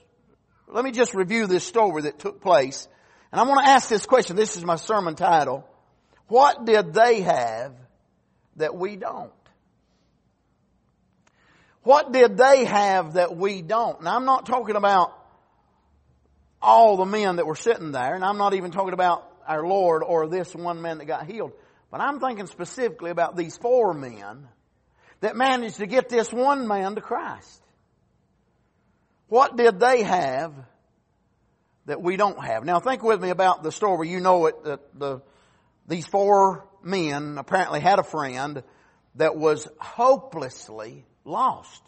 let 0.68 0.84
me 0.84 0.92
just 0.92 1.13
review 1.13 1.48
this 1.48 1.63
story 1.63 2.01
that 2.01 2.20
took 2.20 2.42
place. 2.42 2.89
And 3.32 3.39
I 3.39 3.46
want 3.46 3.65
to 3.65 3.70
ask 3.70 3.88
this 3.88 4.06
question. 4.06 4.36
This 4.36 4.58
is 4.58 4.65
my 4.65 4.75
sermon 4.75 5.15
title. 5.15 5.68
What 6.27 6.65
did 6.65 6.94
they 6.94 7.22
have 7.22 7.74
that 8.58 8.75
we 8.75 8.98
don't? 8.98 9.32
What 11.86 12.12
did 12.12 12.36
they 12.36 12.65
have 12.65 13.13
that 13.13 13.38
we 13.38 13.62
don't? 13.62 14.01
Now 14.01 14.15
I'm 14.15 14.25
not 14.25 14.48
talking 14.48 14.75
about 14.75 15.13
all 16.60 16.98
the 16.98 17.06
men 17.06 17.36
that 17.36 17.46
were 17.46 17.56
sitting 17.56 17.92
there, 17.92 18.15
and 18.15 18.25
I'm 18.25 18.39
not 18.39 18.56
even 18.56 18.72
talking 18.72 18.94
about 18.94 19.24
our 19.48 19.68
Lord 19.68 20.01
or 20.04 20.27
this 20.27 20.56
one 20.56 20.82
man 20.82 20.98
that 20.98 21.06
got 21.06 21.27
healed. 21.27 21.51
But 21.92 22.01
I'm 22.01 22.20
thinking 22.20 22.48
specifically 22.48 23.12
about 23.12 23.38
these 23.38 23.56
four 23.56 23.94
men 23.94 24.48
that 25.20 25.36
managed 25.36 25.77
to 25.77 25.86
get 25.86 26.10
this 26.10 26.34
one 26.34 26.68
man 26.68 26.96
to 26.96 27.01
Christ. 27.01 27.62
What 29.27 29.56
did 29.56 29.80
they 29.80 30.01
have 30.01 30.56
that 31.86 32.01
we 32.01 32.18
don't 32.18 32.44
have? 32.44 32.65
Now 32.65 32.80
think 32.80 33.04
with 33.04 33.22
me 33.22 33.30
about 33.30 33.62
the 33.62 33.72
story. 33.72 34.10
You 34.10 34.22
know 34.22 34.48
it, 34.48 34.63
that 34.63 34.80
the, 34.98 35.22
these 35.88 36.08
four 36.08 36.68
men 36.82 37.38
apparently 37.38 37.80
had 37.80 38.00
a 38.00 38.04
friend 38.04 38.63
that 39.18 39.38
was 39.38 39.68
hopelessly 39.80 41.06
lost. 41.25 41.82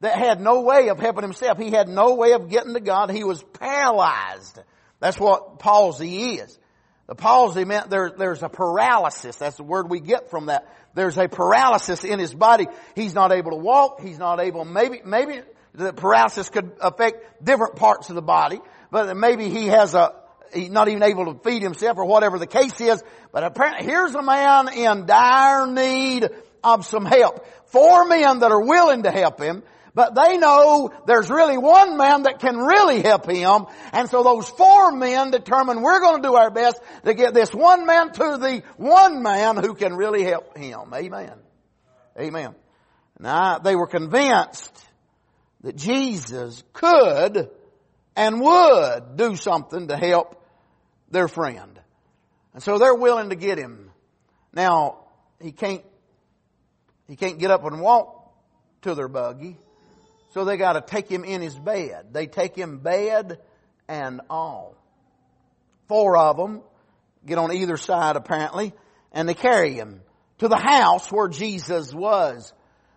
That 0.00 0.18
had 0.18 0.40
no 0.40 0.60
way 0.60 0.88
of 0.88 0.98
helping 0.98 1.22
himself. 1.22 1.58
He 1.58 1.70
had 1.70 1.88
no 1.88 2.14
way 2.14 2.32
of 2.32 2.48
getting 2.48 2.74
to 2.74 2.80
God. 2.80 3.10
He 3.10 3.24
was 3.24 3.42
paralyzed. 3.42 4.58
That's 5.00 5.18
what 5.18 5.58
palsy 5.58 6.36
is. 6.36 6.58
The 7.06 7.14
palsy 7.14 7.64
meant 7.64 7.88
there, 7.88 8.10
there's 8.16 8.42
a 8.42 8.48
paralysis. 8.48 9.36
That's 9.36 9.56
the 9.56 9.62
word 9.62 9.88
we 9.88 10.00
get 10.00 10.30
from 10.30 10.46
that. 10.46 10.66
There's 10.94 11.18
a 11.18 11.28
paralysis 11.28 12.04
in 12.04 12.18
his 12.18 12.34
body. 12.34 12.66
He's 12.94 13.14
not 13.14 13.32
able 13.32 13.52
to 13.52 13.58
walk. 13.58 14.00
He's 14.00 14.18
not 14.18 14.40
able, 14.40 14.64
maybe, 14.64 15.02
maybe 15.04 15.40
the 15.72 15.92
paralysis 15.92 16.48
could 16.48 16.72
affect 16.80 17.44
different 17.44 17.76
parts 17.76 18.08
of 18.08 18.16
the 18.16 18.22
body, 18.22 18.60
but 18.90 19.16
maybe 19.16 19.48
he 19.48 19.66
has 19.66 19.94
a, 19.94 20.14
he's 20.52 20.70
not 20.70 20.88
even 20.88 21.02
able 21.02 21.32
to 21.32 21.40
feed 21.44 21.62
himself 21.62 21.98
or 21.98 22.06
whatever 22.06 22.38
the 22.38 22.46
case 22.46 22.80
is. 22.80 23.02
But 23.30 23.44
apparently, 23.44 23.86
here's 23.86 24.14
a 24.14 24.22
man 24.22 24.68
in 24.72 25.06
dire 25.06 25.66
need 25.66 26.28
of 26.66 26.84
some 26.84 27.04
help. 27.04 27.46
Four 27.66 28.06
men 28.06 28.40
that 28.40 28.50
are 28.50 28.62
willing 28.62 29.04
to 29.04 29.10
help 29.10 29.40
him. 29.40 29.62
But 29.94 30.14
they 30.14 30.36
know 30.36 30.90
there's 31.06 31.30
really 31.30 31.56
one 31.56 31.96
man 31.96 32.24
that 32.24 32.38
can 32.38 32.58
really 32.58 33.00
help 33.00 33.26
him. 33.30 33.64
And 33.92 34.10
so 34.10 34.22
those 34.22 34.46
four 34.46 34.92
men 34.92 35.30
determine 35.30 35.80
we're 35.80 36.00
going 36.00 36.20
to 36.20 36.28
do 36.28 36.34
our 36.34 36.50
best 36.50 36.82
to 37.06 37.14
get 37.14 37.32
this 37.32 37.54
one 37.54 37.86
man 37.86 38.12
to 38.12 38.36
the 38.38 38.62
one 38.76 39.22
man 39.22 39.56
who 39.56 39.74
can 39.74 39.96
really 39.96 40.22
help 40.22 40.58
him. 40.58 40.92
Amen. 40.94 41.32
Amen. 42.20 42.54
Now, 43.18 43.58
they 43.58 43.74
were 43.74 43.86
convinced 43.86 44.78
that 45.62 45.76
Jesus 45.76 46.62
could 46.74 47.48
and 48.14 48.40
would 48.40 49.16
do 49.16 49.34
something 49.36 49.88
to 49.88 49.96
help 49.96 50.44
their 51.10 51.28
friend. 51.28 51.80
And 52.52 52.62
so 52.62 52.76
they're 52.76 52.94
willing 52.94 53.30
to 53.30 53.36
get 53.36 53.56
him. 53.56 53.90
Now, 54.52 55.06
he 55.40 55.52
can't, 55.52 55.82
he 57.08 57.16
can't 57.16 57.38
get 57.38 57.50
up 57.50 57.64
and 57.64 57.80
walk 57.80 58.32
to 58.82 58.94
their 58.94 59.08
buggy. 59.08 59.56
So 60.30 60.44
they 60.44 60.56
got 60.56 60.74
to 60.74 60.80
take 60.80 61.08
him 61.08 61.24
in 61.24 61.40
his 61.40 61.56
bed. 61.58 62.12
They 62.12 62.26
take 62.26 62.56
him 62.56 62.78
bed 62.78 63.38
and 63.88 64.20
all. 64.28 64.76
Four 65.88 66.16
of 66.16 66.36
them 66.36 66.62
get 67.24 67.38
on 67.38 67.52
either 67.52 67.76
side 67.76 68.16
apparently, 68.16 68.72
and 69.12 69.28
they 69.28 69.34
carry 69.34 69.72
him 69.72 70.00
to 70.38 70.48
the 70.48 70.56
house 70.56 71.10
where 71.10 71.28
Jesus 71.28 71.94
was. 71.94 72.52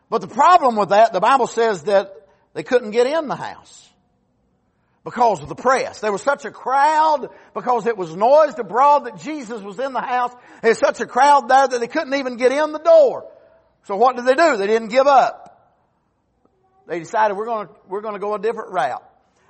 But 0.10 0.22
the 0.22 0.28
problem 0.28 0.76
with 0.76 0.90
that, 0.90 1.14
the 1.14 1.20
Bible 1.20 1.48
says 1.48 1.84
that 1.84 2.14
they 2.54 2.64
couldn't 2.64 2.92
get 2.92 3.08
in 3.08 3.28
the 3.28 3.36
house 3.36 3.88
because 5.04 5.42
of 5.42 5.50
the 5.50 5.56
press. 5.56 6.02
There 6.02 6.12
was 6.12 6.24
such 6.24 6.46
a 6.46 6.52
crowd 6.52 7.30
because 7.54 7.86
it 7.86 7.98
was 7.98 8.16
noised 8.16 8.60
abroad 8.60 9.06
that 9.06 9.18
Jesus 9.20 9.62
was 9.62 9.80
in 9.80 9.94
the 9.94 10.02
house. 10.02 10.32
There's 10.62 10.80
such 10.80 11.00
a 11.00 11.06
crowd 11.06 11.48
there 11.48 11.68
that 11.68 11.80
they 11.80 11.88
couldn't 11.88 12.16
even 12.16 12.38
get 12.38 12.52
in 12.52 12.72
the 12.72 12.80
door. 12.80 13.32
So 13.90 13.96
what 13.96 14.16
did 14.16 14.26
they 14.26 14.36
do? 14.36 14.56
They 14.56 14.68
didn't 14.68 14.90
give 14.90 15.08
up. 15.08 15.74
They 16.86 17.00
decided 17.00 17.36
we're 17.36 17.48
going 17.48 17.70
to, 17.70 17.74
we're 17.88 18.02
going 18.02 18.14
to 18.14 18.20
go 18.20 18.36
a 18.36 18.40
different 18.40 18.72
route. 18.72 19.04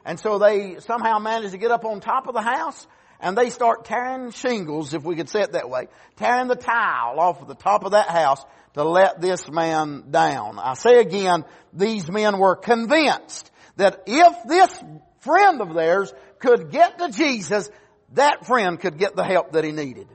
And 0.06 0.18
so 0.18 0.40
they 0.40 0.78
somehow 0.80 1.20
managed 1.20 1.52
to 1.52 1.58
get 1.58 1.72
up 1.72 1.84
on 1.84 2.00
top 2.00 2.30
of 2.30 2.34
the 2.34 2.42
house 2.42 2.88
and 3.20 3.38
they 3.38 3.50
start 3.50 3.84
tearing 3.84 4.32
shingles, 4.32 4.94
if 4.94 5.04
we 5.04 5.18
could 5.18 5.28
say 5.28 5.42
it 5.42 5.52
that 5.52 5.70
way, 5.70 5.88
tearing 6.16 6.48
the 6.48 6.56
tile 6.56 7.20
off 7.20 7.42
of 7.42 7.50
the 7.50 7.54
top 7.54 7.84
of 7.84 7.92
that 7.92 8.08
house 8.08 8.42
to 8.76 8.86
let 8.86 9.20
this 9.20 9.52
man 9.52 10.06
down. 10.10 10.58
I 10.58 10.76
say 10.76 11.02
again, 11.02 11.44
these 11.74 12.10
men 12.10 12.40
were 12.40 12.56
convinced 12.56 13.52
that 13.76 14.04
if 14.08 14.48
this 14.48 14.74
friend 15.20 15.60
of 15.60 15.74
theirs 15.74 16.14
could 16.40 16.72
get 16.72 16.98
to 17.00 17.10
Jesus, 17.12 17.70
that 18.14 18.46
friend 18.46 18.80
could 18.80 18.98
get 18.98 19.18
the 19.18 19.26
help 19.26 19.52
that 19.52 19.66
he 19.66 19.74
needed. 19.74 20.08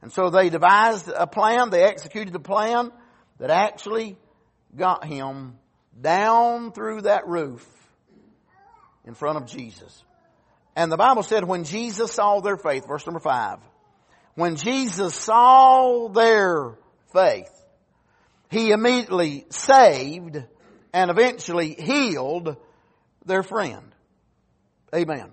And 0.00 0.12
so 0.12 0.30
they 0.30 0.48
devised 0.48 1.08
a 1.08 1.26
plan, 1.26 1.70
they 1.70 1.82
executed 1.82 2.36
a 2.36 2.38
plan 2.38 2.92
that 3.44 3.50
actually 3.50 4.16
got 4.74 5.04
him 5.04 5.58
down 6.00 6.72
through 6.72 7.02
that 7.02 7.28
roof 7.28 7.62
in 9.04 9.12
front 9.12 9.36
of 9.36 9.44
Jesus. 9.44 10.02
And 10.74 10.90
the 10.90 10.96
Bible 10.96 11.22
said 11.22 11.44
when 11.44 11.64
Jesus 11.64 12.10
saw 12.10 12.40
their 12.40 12.56
faith, 12.56 12.88
verse 12.88 13.04
number 13.06 13.20
five, 13.20 13.58
when 14.34 14.56
Jesus 14.56 15.14
saw 15.14 16.08
their 16.08 16.78
faith, 17.12 17.50
he 18.48 18.70
immediately 18.70 19.44
saved 19.50 20.42
and 20.94 21.10
eventually 21.10 21.74
healed 21.74 22.56
their 23.26 23.42
friend. 23.42 23.94
Amen. 24.94 25.30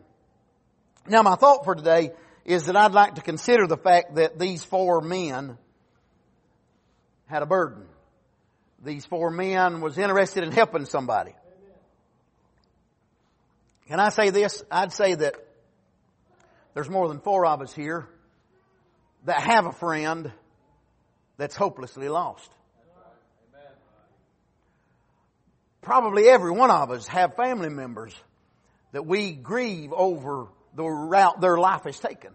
Now 1.08 1.22
my 1.22 1.36
thought 1.36 1.63
for 1.63 1.75
today 1.75 2.12
is 2.44 2.65
that 2.65 2.75
I'd 2.75 2.91
like 2.91 3.15
to 3.15 3.22
consider 3.22 3.68
the 3.68 3.77
fact 3.77 4.15
that 4.15 4.38
these 4.38 4.65
four 4.65 5.00
men 5.00 5.58
had 7.27 7.41
a 7.41 7.46
burden. 7.46 7.86
These 8.84 9.06
four 9.06 9.30
men 9.30 9.82
was 9.82 9.98
interested 9.98 10.44
in 10.44 10.52
helping 10.52 10.86
somebody. 10.86 11.36
Can 13.88 14.00
I 14.00 14.10
say 14.10 14.30
this? 14.30 14.64
I'd 14.72 14.94
say 14.94 15.16
that 15.16 15.36
there's 16.74 16.90
more 16.90 17.08
than 17.08 17.20
four 17.20 17.46
of 17.46 17.62
us 17.62 17.74
here 17.74 18.08
that 19.26 19.42
have 19.42 19.66
a 19.66 19.72
friend 19.72 20.32
that's 21.38 21.56
hopelessly 21.56 22.10
lost. 22.10 22.50
Probably 25.82 26.28
every 26.28 26.52
one 26.52 26.72
of 26.72 26.92
us 26.92 27.08
have 27.08 27.36
family 27.36 27.70
members 27.70 28.16
that 28.92 29.06
we 29.06 29.32
grieve 29.32 29.92
over 29.94 30.48
the 30.76 30.86
route 30.86 31.42
their 31.42 31.58
life 31.58 31.84
has 31.84 32.00
taken. 32.00 32.32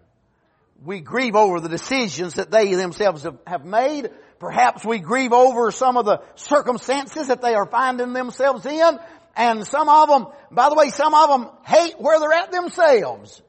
We 0.85 1.01
grieve 1.01 1.37
over 1.37 1.61
the 1.61 1.69
decisions 1.69 2.35
that 2.35 2.51
they 2.51 2.75
themselves 2.75 3.27
have 3.47 3.65
made. 3.65 4.11
Perhaps 4.39 4.85
we 4.85 4.99
grieve 4.99 5.33
over 5.33 5.71
some 5.71 5.97
of 5.97 6.05
the 6.05 6.23
circumstances 6.35 7.29
that 7.29 7.41
they 7.41 7.55
are 7.55 7.67
finding 7.67 8.13
themselves 8.13 8.67
in. 8.67 8.99
And 9.35 9.67
some 9.67 9.89
of 9.89 10.09
them, 10.09 10.27
by 10.51 10.69
the 10.69 10.75
way, 10.75 10.91
some 10.91 11.15
of 11.15 11.29
them 11.29 11.51
hate 11.65 11.95
where 11.99 12.19
they're 12.21 12.33
at 12.33 12.53
themselves. 12.53 13.43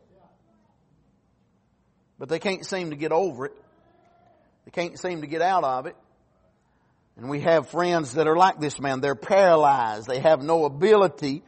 But 2.19 2.29
they 2.29 2.39
can't 2.39 2.65
seem 2.65 2.89
to 2.89 2.95
get 2.95 3.11
over 3.11 3.45
it. 3.45 3.55
They 4.65 4.71
can't 4.71 4.99
seem 4.99 5.21
to 5.21 5.27
get 5.27 5.41
out 5.41 5.63
of 5.63 5.85
it. 5.85 5.95
And 7.15 7.29
we 7.29 7.41
have 7.41 7.69
friends 7.69 8.13
that 8.13 8.27
are 8.27 8.35
like 8.35 8.59
this 8.59 8.79
man. 8.79 9.01
They're 9.01 9.15
paralyzed. 9.15 10.07
They 10.07 10.19
have 10.19 10.43
no 10.43 10.65
ability 10.65 11.43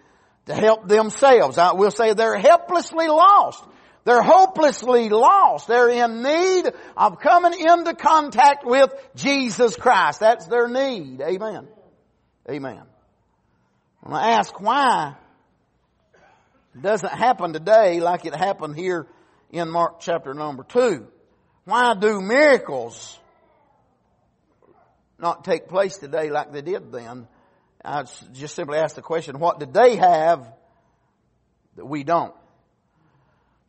to 0.48 0.56
help 0.56 0.88
themselves. 0.88 1.58
I 1.58 1.74
will 1.74 1.92
say 1.92 2.14
they're 2.14 2.38
helplessly 2.38 3.08
lost. 3.08 3.64
They're 4.06 4.22
hopelessly 4.22 5.10
lost. 5.10 5.68
They're 5.68 5.90
in 5.90 6.24
need 6.24 6.72
of 6.96 7.20
coming 7.20 7.60
into 7.60 7.94
contact 7.94 8.66
with 8.66 8.92
Jesus 9.16 9.76
Christ. 9.76 10.22
That's 10.22 10.48
their 10.48 10.68
need. 10.68 11.22
Amen. 11.22 11.68
Amen. 12.50 12.82
When 14.02 14.16
I 14.16 14.32
ask 14.32 14.60
why 14.60 15.16
it 16.76 16.82
doesn't 16.82 17.12
happen 17.12 17.54
today 17.54 18.00
like 18.00 18.26
it 18.26 18.36
happened 18.36 18.76
here 18.76 19.08
in 19.52 19.70
Mark 19.70 20.00
chapter 20.00 20.34
number 20.34 20.64
two. 20.64 21.08
Why 21.66 21.94
do 21.94 22.22
miracles 22.22 23.20
not 25.20 25.44
take 25.44 25.68
place 25.68 25.98
today 25.98 26.30
like 26.30 26.52
they 26.52 26.62
did 26.62 26.92
then? 26.92 27.28
I 27.84 28.04
just 28.34 28.56
simply 28.56 28.78
ask 28.78 28.96
the 28.96 29.02
question, 29.02 29.40
what 29.40 29.60
did 29.60 29.74
they 29.74 29.96
have 29.98 30.52
that 31.76 31.86
we 31.86 32.04
don't? 32.04 32.34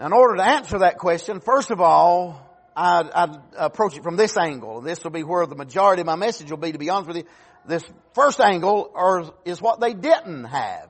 Now 0.00 0.06
in 0.06 0.12
order 0.14 0.36
to 0.36 0.42
answer 0.42 0.78
that 0.78 0.96
question, 0.96 1.40
first 1.40 1.70
of 1.70 1.82
all, 1.82 2.48
I'd, 2.74 3.10
I'd, 3.10 3.36
approach 3.58 3.98
it 3.98 4.02
from 4.02 4.16
this 4.16 4.34
angle. 4.34 4.80
This 4.80 5.04
will 5.04 5.10
be 5.10 5.24
where 5.24 5.46
the 5.46 5.54
majority 5.54 6.00
of 6.00 6.06
my 6.06 6.16
message 6.16 6.50
will 6.50 6.56
be, 6.56 6.72
to 6.72 6.78
be 6.78 6.88
honest 6.88 7.08
with 7.08 7.16
you. 7.18 7.24
This 7.66 7.84
first 8.14 8.40
angle 8.40 8.90
are, 8.94 9.30
is 9.44 9.60
what 9.60 9.78
they 9.78 9.92
didn't 9.92 10.44
have. 10.44 10.88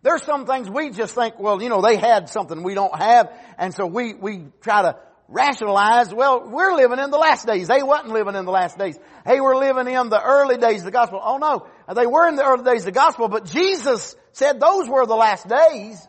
There's 0.00 0.22
some 0.22 0.46
things 0.46 0.70
we 0.70 0.88
just 0.88 1.14
think, 1.14 1.38
well, 1.38 1.62
you 1.62 1.68
know, 1.68 1.82
they 1.82 1.96
had 1.96 2.30
something 2.30 2.62
we 2.62 2.72
don't 2.72 2.98
have, 2.98 3.30
and 3.58 3.74
so 3.74 3.86
we, 3.86 4.14
we 4.14 4.46
try 4.62 4.82
to 4.82 4.96
rationalize, 5.28 6.12
well, 6.14 6.48
we're 6.48 6.74
living 6.74 7.00
in 7.00 7.10
the 7.10 7.18
last 7.18 7.46
days. 7.46 7.68
They 7.68 7.82
wasn't 7.82 8.14
living 8.14 8.36
in 8.36 8.46
the 8.46 8.52
last 8.52 8.78
days. 8.78 8.98
Hey, 9.26 9.40
we're 9.40 9.56
living 9.56 9.92
in 9.92 10.08
the 10.08 10.22
early 10.22 10.56
days 10.56 10.80
of 10.80 10.86
the 10.86 10.92
gospel. 10.92 11.20
Oh 11.22 11.36
no, 11.36 11.66
they 11.94 12.06
were 12.06 12.26
in 12.28 12.36
the 12.36 12.44
early 12.44 12.64
days 12.64 12.80
of 12.82 12.86
the 12.86 12.92
gospel, 12.92 13.28
but 13.28 13.44
Jesus 13.44 14.16
said 14.32 14.60
those 14.60 14.88
were 14.88 15.04
the 15.04 15.14
last 15.14 15.46
days. 15.46 16.08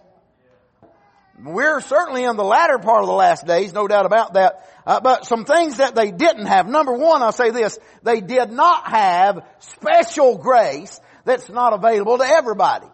We're 1.44 1.82
certainly 1.82 2.24
in 2.24 2.38
the 2.38 2.44
latter 2.44 2.80
part 2.80 3.02
of 3.02 3.08
the 3.08 3.14
last 3.14 3.46
days, 3.46 3.74
no 3.74 3.88
doubt 3.88 4.06
about 4.06 4.34
that. 4.34 4.70
Uh, 4.86 5.00
but 5.02 5.26
some 5.26 5.46
things 5.46 5.78
that 5.78 5.96
they 5.96 6.12
didn't 6.12 6.46
have. 6.46 6.68
Number 6.68 6.94
one, 6.94 7.22
I'll 7.22 7.32
say 7.32 7.52
this. 7.52 7.78
They 8.04 8.22
did 8.22 8.52
not 8.52 8.88
have 8.88 9.46
special 9.60 10.38
grace 10.38 11.00
that's 11.26 11.50
not 11.50 11.74
available 11.74 12.20
to 12.20 12.24
everybody. 12.24 12.88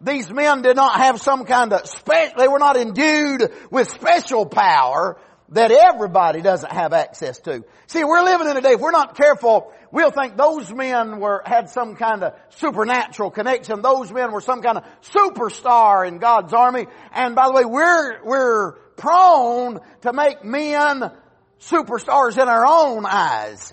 These 0.00 0.32
men 0.32 0.62
did 0.62 0.74
not 0.74 0.96
have 0.96 1.20
some 1.20 1.44
kind 1.44 1.72
of 1.72 1.86
special, 1.86 2.36
they 2.36 2.48
were 2.48 2.58
not 2.58 2.76
endued 2.76 3.52
with 3.70 3.88
special 3.90 4.46
power 4.46 5.16
that 5.50 5.70
everybody 5.70 6.40
doesn't 6.40 6.72
have 6.72 6.92
access 6.92 7.38
to. 7.40 7.62
See, 7.86 8.02
we're 8.02 8.24
living 8.24 8.48
in 8.48 8.56
a 8.56 8.60
day, 8.60 8.72
if 8.72 8.80
we're 8.80 8.90
not 8.90 9.16
careful, 9.16 9.72
we'll 9.92 10.10
think 10.10 10.36
those 10.36 10.72
men 10.72 11.20
were, 11.20 11.42
had 11.44 11.70
some 11.70 11.94
kind 11.94 12.24
of 12.24 12.34
supernatural 12.56 13.30
connection. 13.30 13.82
Those 13.82 14.10
men 14.10 14.32
were 14.32 14.40
some 14.40 14.62
kind 14.62 14.78
of 14.78 14.84
superstar 15.02 16.08
in 16.08 16.18
God's 16.18 16.52
army. 16.52 16.86
And 17.12 17.36
by 17.36 17.46
the 17.46 17.52
way, 17.52 17.64
we're, 17.64 18.24
we're 18.24 18.72
prone 18.96 19.80
to 20.00 20.12
make 20.12 20.44
men 20.44 21.12
superstars 21.60 22.42
in 22.42 22.48
our 22.48 22.66
own 22.66 23.06
eyes. 23.06 23.72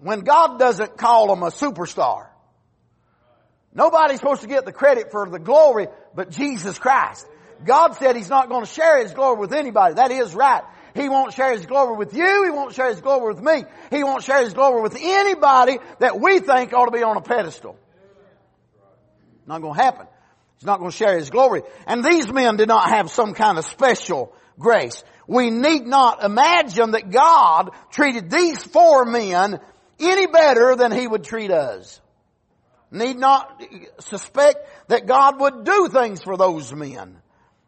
When 0.00 0.20
God 0.20 0.58
doesn't 0.58 0.96
call 0.96 1.28
them 1.28 1.42
a 1.42 1.50
superstar. 1.50 2.28
Nobody's 3.74 4.18
supposed 4.18 4.40
to 4.40 4.48
get 4.48 4.64
the 4.64 4.72
credit 4.72 5.10
for 5.10 5.28
the 5.28 5.38
glory 5.38 5.88
but 6.14 6.30
Jesus 6.30 6.78
Christ. 6.78 7.26
God 7.64 7.92
said 7.96 8.16
He's 8.16 8.30
not 8.30 8.48
going 8.48 8.64
to 8.64 8.70
share 8.70 9.02
His 9.02 9.12
glory 9.12 9.38
with 9.38 9.52
anybody. 9.52 9.94
That 9.94 10.10
is 10.10 10.34
right. 10.34 10.62
He 10.94 11.08
won't 11.08 11.32
share 11.32 11.52
His 11.52 11.66
glory 11.66 11.96
with 11.96 12.14
you. 12.14 12.44
He 12.44 12.50
won't 12.50 12.74
share 12.74 12.88
His 12.90 13.00
glory 13.00 13.34
with 13.34 13.42
me. 13.42 13.64
He 13.90 14.04
won't 14.04 14.22
share 14.22 14.42
His 14.42 14.54
glory 14.54 14.82
with 14.82 14.96
anybody 15.00 15.78
that 15.98 16.20
we 16.20 16.40
think 16.40 16.72
ought 16.72 16.86
to 16.86 16.90
be 16.90 17.02
on 17.02 17.16
a 17.16 17.20
pedestal. 17.20 17.76
Not 19.46 19.62
going 19.62 19.74
to 19.74 19.82
happen. 19.82 20.06
He's 20.60 20.66
not 20.66 20.78
going 20.78 20.90
to 20.90 20.96
share 20.96 21.18
his 21.18 21.30
glory. 21.30 21.62
And 21.86 22.04
these 22.04 22.30
men 22.30 22.56
did 22.56 22.68
not 22.68 22.90
have 22.90 23.10
some 23.10 23.32
kind 23.32 23.58
of 23.58 23.64
special 23.64 24.32
grace. 24.58 25.02
We 25.26 25.50
need 25.50 25.86
not 25.86 26.22
imagine 26.22 26.90
that 26.90 27.10
God 27.10 27.70
treated 27.90 28.30
these 28.30 28.62
four 28.62 29.06
men 29.06 29.58
any 29.98 30.26
better 30.26 30.76
than 30.76 30.92
he 30.92 31.06
would 31.06 31.24
treat 31.24 31.50
us. 31.50 32.00
Need 32.90 33.16
not 33.16 33.62
suspect 34.00 34.58
that 34.88 35.06
God 35.06 35.40
would 35.40 35.64
do 35.64 35.88
things 35.88 36.22
for 36.22 36.36
those 36.36 36.74
men 36.74 37.16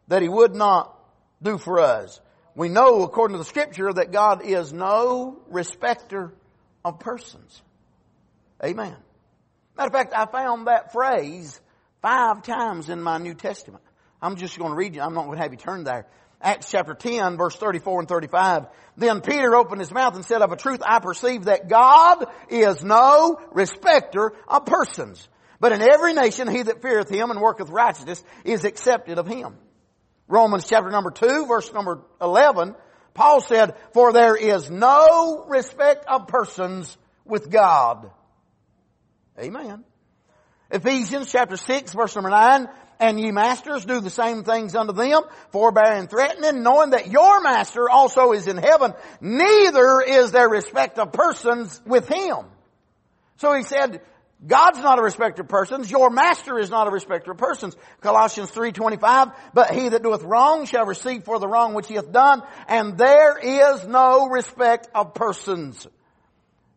that 0.09 0.21
he 0.21 0.29
would 0.29 0.53
not 0.53 0.95
do 1.41 1.57
for 1.57 1.79
us. 1.79 2.21
We 2.55 2.69
know 2.69 3.03
according 3.03 3.35
to 3.35 3.39
the 3.39 3.45
scripture 3.45 3.91
that 3.91 4.11
God 4.11 4.45
is 4.45 4.71
no 4.71 5.39
respecter 5.49 6.33
of 6.85 6.99
persons. 6.99 7.61
Amen. 8.63 8.95
Matter 9.75 9.87
of 9.87 9.93
fact, 9.93 10.13
I 10.15 10.25
found 10.25 10.67
that 10.67 10.93
phrase 10.93 11.59
five 12.01 12.43
times 12.43 12.89
in 12.89 13.01
my 13.01 13.17
New 13.17 13.33
Testament. 13.33 13.83
I'm 14.21 14.35
just 14.35 14.57
going 14.57 14.71
to 14.71 14.75
read 14.75 14.95
you. 14.95 15.01
I'm 15.01 15.13
not 15.13 15.25
going 15.25 15.37
to 15.37 15.43
have 15.43 15.51
you 15.51 15.57
turn 15.57 15.83
there. 15.83 16.07
Acts 16.41 16.69
chapter 16.69 16.93
10 16.93 17.37
verse 17.37 17.55
34 17.55 18.01
and 18.01 18.07
35. 18.07 18.67
Then 18.97 19.21
Peter 19.21 19.55
opened 19.55 19.79
his 19.79 19.91
mouth 19.91 20.15
and 20.15 20.25
said, 20.25 20.41
of 20.41 20.51
a 20.51 20.57
truth 20.57 20.81
I 20.85 20.99
perceive 20.99 21.45
that 21.45 21.69
God 21.69 22.25
is 22.49 22.83
no 22.83 23.39
respecter 23.51 24.33
of 24.47 24.65
persons. 24.65 25.27
But 25.59 25.71
in 25.71 25.81
every 25.81 26.13
nation 26.13 26.49
he 26.49 26.63
that 26.63 26.81
feareth 26.81 27.09
him 27.09 27.31
and 27.31 27.39
worketh 27.41 27.69
righteousness 27.69 28.21
is 28.43 28.65
accepted 28.65 29.17
of 29.17 29.27
him. 29.27 29.55
Romans 30.27 30.65
chapter 30.67 30.89
number 30.89 31.11
2 31.11 31.45
verse 31.47 31.71
number 31.73 32.01
11, 32.21 32.75
Paul 33.13 33.41
said, 33.41 33.75
for 33.93 34.13
there 34.13 34.35
is 34.35 34.69
no 34.69 35.45
respect 35.47 36.05
of 36.07 36.27
persons 36.27 36.97
with 37.25 37.49
God. 37.49 38.09
Amen. 39.39 39.83
Ephesians 40.71 41.31
chapter 41.31 41.57
6 41.57 41.93
verse 41.93 42.15
number 42.15 42.29
9, 42.29 42.67
and 42.99 43.19
ye 43.19 43.31
masters 43.31 43.85
do 43.85 43.99
the 43.99 44.09
same 44.09 44.43
things 44.43 44.75
unto 44.75 44.93
them, 44.93 45.23
forbearing 45.51 46.07
threatening, 46.07 46.63
knowing 46.63 46.91
that 46.91 47.07
your 47.07 47.41
master 47.41 47.89
also 47.89 48.31
is 48.31 48.47
in 48.47 48.57
heaven, 48.57 48.93
neither 49.19 50.01
is 50.01 50.31
there 50.31 50.49
respect 50.49 50.97
of 50.99 51.11
persons 51.11 51.81
with 51.85 52.07
him. 52.07 52.45
So 53.37 53.53
he 53.53 53.63
said, 53.63 54.01
God's 54.45 54.79
not 54.79 54.99
a 54.99 55.01
respecter 55.01 55.41
of 55.43 55.47
persons. 55.47 55.89
Your 55.89 56.09
master 56.09 56.59
is 56.59 56.69
not 56.69 56.87
a 56.87 56.91
respecter 56.91 57.31
of 57.31 57.37
persons. 57.37 57.75
Colossians 58.01 58.51
3.25, 58.51 59.33
but 59.53 59.71
he 59.71 59.89
that 59.89 60.03
doeth 60.03 60.23
wrong 60.23 60.65
shall 60.65 60.85
receive 60.85 61.23
for 61.23 61.39
the 61.39 61.47
wrong 61.47 61.73
which 61.73 61.87
he 61.87 61.95
hath 61.95 62.11
done, 62.11 62.41
and 62.67 62.97
there 62.97 63.37
is 63.37 63.87
no 63.87 64.27
respect 64.27 64.89
of 64.93 65.13
persons. 65.13 65.87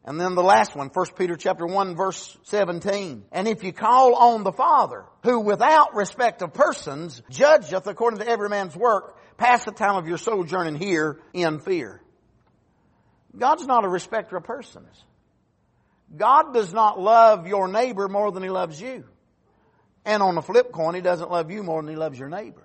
And 0.04 0.20
then 0.20 0.37
the 0.37 0.42
last 0.42 0.76
one, 0.76 0.88
1 0.88 1.06
Peter 1.18 1.35
chapter 1.35 1.66
1 1.66 1.96
verse 1.96 2.38
17. 2.44 3.25
And 3.32 3.49
if 3.49 3.64
you 3.64 3.73
call 3.73 4.14
on 4.14 4.44
the 4.44 4.52
Father, 4.52 5.04
who 5.25 5.40
without 5.40 5.96
respect 5.96 6.42
of 6.42 6.54
persons 6.54 7.20
judgeth 7.28 7.88
according 7.88 8.20
to 8.20 8.28
every 8.28 8.49
man's 8.49 8.76
work, 8.76 9.18
pass 9.37 9.64
the 9.64 9.73
time 9.73 9.96
of 9.96 10.06
your 10.06 10.18
sojourning 10.18 10.76
here 10.76 11.18
in 11.32 11.58
fear. 11.58 12.00
God's 13.37 13.66
not 13.66 13.85
a 13.85 13.88
respecter 13.88 14.37
of 14.37 14.44
persons. 14.44 15.04
God 16.15 16.55
does 16.55 16.73
not 16.73 17.01
love 17.01 17.47
your 17.47 17.69
neighbor 17.69 18.09
more 18.09 18.31
than 18.31 18.43
he 18.43 18.51
loves 18.51 18.81
you. 18.81 19.05
And 20.05 20.23
on 20.23 20.37
the 20.37 20.43
flip 20.43 20.71
coin, 20.73 20.95
he 20.95 21.01
doesn't 21.01 21.31
love 21.31 21.51
you 21.51 21.63
more 21.63 21.83
than 21.83 21.91
he 21.91 21.97
loves 21.97 22.19
your 22.19 22.29
neighbor. 22.29 22.63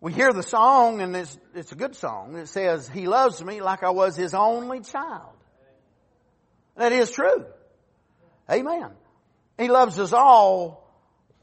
We 0.00 0.14
hear 0.14 0.32
the 0.32 0.42
song, 0.42 1.02
and 1.02 1.14
it's, 1.14 1.38
it's 1.54 1.72
a 1.72 1.74
good 1.74 1.94
song. 1.94 2.36
It 2.36 2.48
says, 2.48 2.88
He 2.88 3.06
loves 3.06 3.44
me 3.44 3.60
like 3.60 3.82
I 3.82 3.90
was 3.90 4.16
His 4.16 4.34
only 4.34 4.80
child. 4.80 5.34
That 6.76 6.92
is 6.92 7.10
true. 7.10 7.44
Amen. 8.50 8.90
He 9.58 9.68
loves 9.68 9.98
us 9.98 10.14
all 10.14 10.88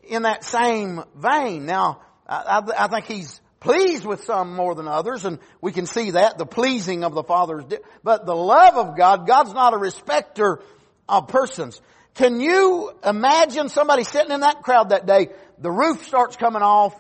in 0.03 0.23
that 0.23 0.43
same 0.43 1.03
vein. 1.15 1.67
Now, 1.67 2.01
I, 2.27 2.63
I, 2.77 2.87
think 2.87 3.05
He's 3.05 3.39
pleased 3.59 4.05
with 4.05 4.23
some 4.23 4.55
more 4.55 4.75
than 4.75 4.87
others, 4.87 5.25
and 5.25 5.39
we 5.61 5.71
can 5.71 5.85
see 5.85 6.11
that, 6.11 6.37
the 6.37 6.45
pleasing 6.45 7.03
of 7.03 7.13
the 7.13 7.23
Father. 7.23 7.63
But 8.03 8.25
the 8.25 8.35
love 8.35 8.75
of 8.75 8.97
God, 8.97 9.27
God's 9.27 9.53
not 9.53 9.73
a 9.73 9.77
respecter 9.77 10.61
of 11.09 11.27
persons. 11.27 11.81
Can 12.13 12.39
you 12.39 12.91
imagine 13.03 13.69
somebody 13.69 14.03
sitting 14.03 14.31
in 14.31 14.41
that 14.41 14.63
crowd 14.63 14.89
that 14.89 15.05
day, 15.05 15.29
the 15.59 15.71
roof 15.71 16.05
starts 16.05 16.35
coming 16.35 16.61
off, 16.61 16.95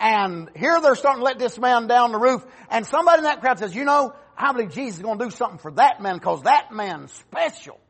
and 0.00 0.50
here 0.54 0.80
they're 0.80 0.94
starting 0.94 1.20
to 1.20 1.24
let 1.24 1.38
this 1.38 1.58
man 1.58 1.86
down 1.86 2.12
the 2.12 2.18
roof, 2.18 2.44
and 2.70 2.86
somebody 2.86 3.18
in 3.18 3.24
that 3.24 3.40
crowd 3.40 3.58
says, 3.58 3.74
you 3.74 3.84
know, 3.84 4.14
I 4.36 4.52
believe 4.52 4.72
Jesus 4.72 4.98
is 4.98 5.02
going 5.02 5.18
to 5.18 5.24
do 5.24 5.30
something 5.30 5.58
for 5.58 5.72
that 5.72 6.00
man 6.00 6.14
because 6.14 6.42
that 6.42 6.72
man's 6.72 7.12
special. 7.12 7.80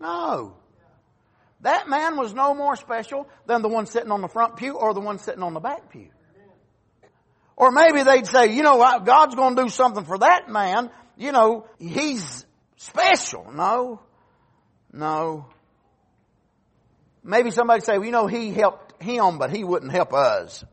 No. 0.00 0.56
That 1.62 1.88
man 1.88 2.16
was 2.16 2.34
no 2.34 2.54
more 2.54 2.76
special 2.76 3.28
than 3.46 3.62
the 3.62 3.68
one 3.68 3.86
sitting 3.86 4.10
on 4.10 4.20
the 4.20 4.28
front 4.28 4.56
pew 4.56 4.74
or 4.74 4.94
the 4.94 5.00
one 5.00 5.18
sitting 5.18 5.42
on 5.42 5.54
the 5.54 5.60
back 5.60 5.90
pew. 5.90 6.08
Or 7.56 7.70
maybe 7.70 8.02
they'd 8.02 8.26
say, 8.26 8.52
you 8.52 8.62
know, 8.62 8.78
God's 9.04 9.34
going 9.34 9.54
to 9.56 9.62
do 9.64 9.68
something 9.68 10.04
for 10.04 10.18
that 10.18 10.48
man. 10.48 10.90
You 11.16 11.30
know, 11.30 11.66
he's 11.78 12.44
special. 12.76 13.52
No. 13.52 14.00
No. 14.92 15.46
Maybe 17.22 17.52
somebody 17.52 17.80
say, 17.82 17.98
well, 17.98 18.06
you 18.06 18.12
know, 18.12 18.26
he 18.26 18.52
helped 18.52 19.00
him, 19.00 19.38
but 19.38 19.50
he 19.50 19.62
wouldn't 19.62 19.92
help 19.92 20.12
us. 20.12 20.64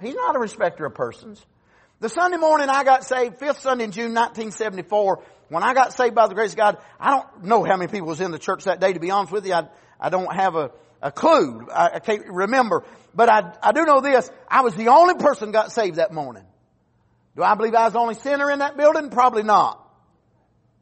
He's 0.00 0.14
not 0.14 0.36
a 0.36 0.38
respecter 0.38 0.86
of 0.86 0.94
persons. 0.94 1.44
The 1.98 2.08
Sunday 2.08 2.36
morning 2.36 2.68
I 2.68 2.84
got 2.84 3.04
saved, 3.04 3.38
fifth 3.38 3.60
Sunday 3.60 3.84
in 3.84 3.90
June 3.90 4.14
1974, 4.14 5.24
when 5.48 5.62
I 5.62 5.74
got 5.74 5.92
saved 5.94 6.14
by 6.14 6.28
the 6.28 6.34
grace 6.34 6.50
of 6.50 6.58
God, 6.58 6.78
I 7.00 7.10
don't 7.10 7.44
know 7.44 7.64
how 7.64 7.76
many 7.76 7.90
people 7.90 8.06
was 8.06 8.20
in 8.20 8.30
the 8.30 8.38
church 8.38 8.64
that 8.64 8.80
day, 8.80 8.92
to 8.92 9.00
be 9.00 9.10
honest 9.10 9.32
with 9.32 9.46
you. 9.46 9.54
I, 9.54 9.68
I 10.00 10.08
don't 10.08 10.32
have 10.32 10.54
a, 10.54 10.70
a 11.02 11.12
clue. 11.12 11.68
I, 11.72 11.90
I 11.94 11.98
can't 11.98 12.26
remember. 12.26 12.84
But 13.14 13.28
I, 13.28 13.52
I 13.62 13.72
do 13.72 13.84
know 13.84 14.00
this. 14.00 14.30
I 14.48 14.60
was 14.60 14.74
the 14.74 14.88
only 14.88 15.14
person 15.14 15.52
got 15.52 15.72
saved 15.72 15.96
that 15.96 16.12
morning. 16.12 16.44
Do 17.36 17.42
I 17.42 17.54
believe 17.54 17.74
I 17.74 17.84
was 17.84 17.92
the 17.92 17.98
only 17.98 18.14
sinner 18.14 18.50
in 18.50 18.60
that 18.60 18.76
building? 18.76 19.10
Probably 19.10 19.42
not. 19.42 19.82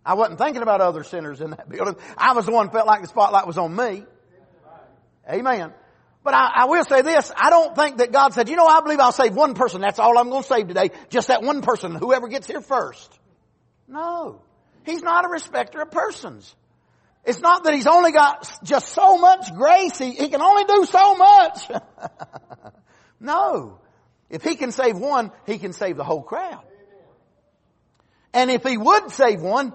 I 0.07 0.14
wasn't 0.14 0.38
thinking 0.38 0.62
about 0.62 0.81
other 0.81 1.03
sinners 1.03 1.40
in 1.40 1.50
that 1.50 1.68
building. 1.68 1.96
I 2.16 2.33
was 2.33 2.46
the 2.46 2.53
one 2.53 2.70
felt 2.70 2.87
like 2.87 3.03
the 3.03 3.09
spotlight 3.09 3.46
was 3.46 3.59
on 3.59 3.74
me. 3.74 4.05
Amen. 5.31 5.72
But 6.22 6.35
I, 6.35 6.50
I, 6.55 6.64
will 6.66 6.85
say 6.85 7.03
this, 7.03 7.31
I 7.37 7.50
don't 7.50 7.77
think 7.77 7.98
that 7.98 8.11
God 8.11 8.33
said, 8.33 8.48
you 8.48 8.57
know, 8.57 8.66
I 8.66 8.81
believe 8.81 8.98
I'll 8.98 9.12
save 9.12 9.35
one 9.35 9.55
person. 9.55 9.83
That's 9.83 9.98
all 9.98 10.16
I'm 10.16 10.31
going 10.31 10.42
to 10.42 10.48
save 10.48 10.68
today. 10.68 10.90
Just 11.11 11.29
that 11.29 11.42
one 11.42 11.61
person, 11.61 11.94
whoever 11.94 12.29
gets 12.29 12.46
here 12.46 12.62
first. 12.62 13.12
No. 13.87 14.40
He's 14.85 15.03
not 15.03 15.27
a 15.27 15.29
respecter 15.29 15.83
of 15.83 15.90
persons. 15.90 16.55
It's 17.24 17.40
not 17.40 17.64
that 17.64 17.74
he's 17.74 17.87
only 17.87 18.12
got 18.12 18.48
just 18.64 18.88
so 18.88 19.16
much 19.18 19.54
grace. 19.54 19.98
He, 19.98 20.12
he 20.12 20.28
can 20.28 20.42
only 20.42 20.64
do 20.64 20.84
so 20.84 21.14
much. 21.16 21.70
no. 23.20 23.78
If 24.28 24.42
he 24.42 24.56
can 24.56 24.72
save 24.72 24.98
one, 24.98 25.30
he 25.46 25.58
can 25.58 25.72
save 25.72 25.96
the 25.96 26.04
whole 26.04 26.22
crowd. 26.22 26.64
And 28.34 28.50
if 28.50 28.62
he 28.64 28.76
would 28.76 29.10
save 29.10 29.40
one, 29.40 29.72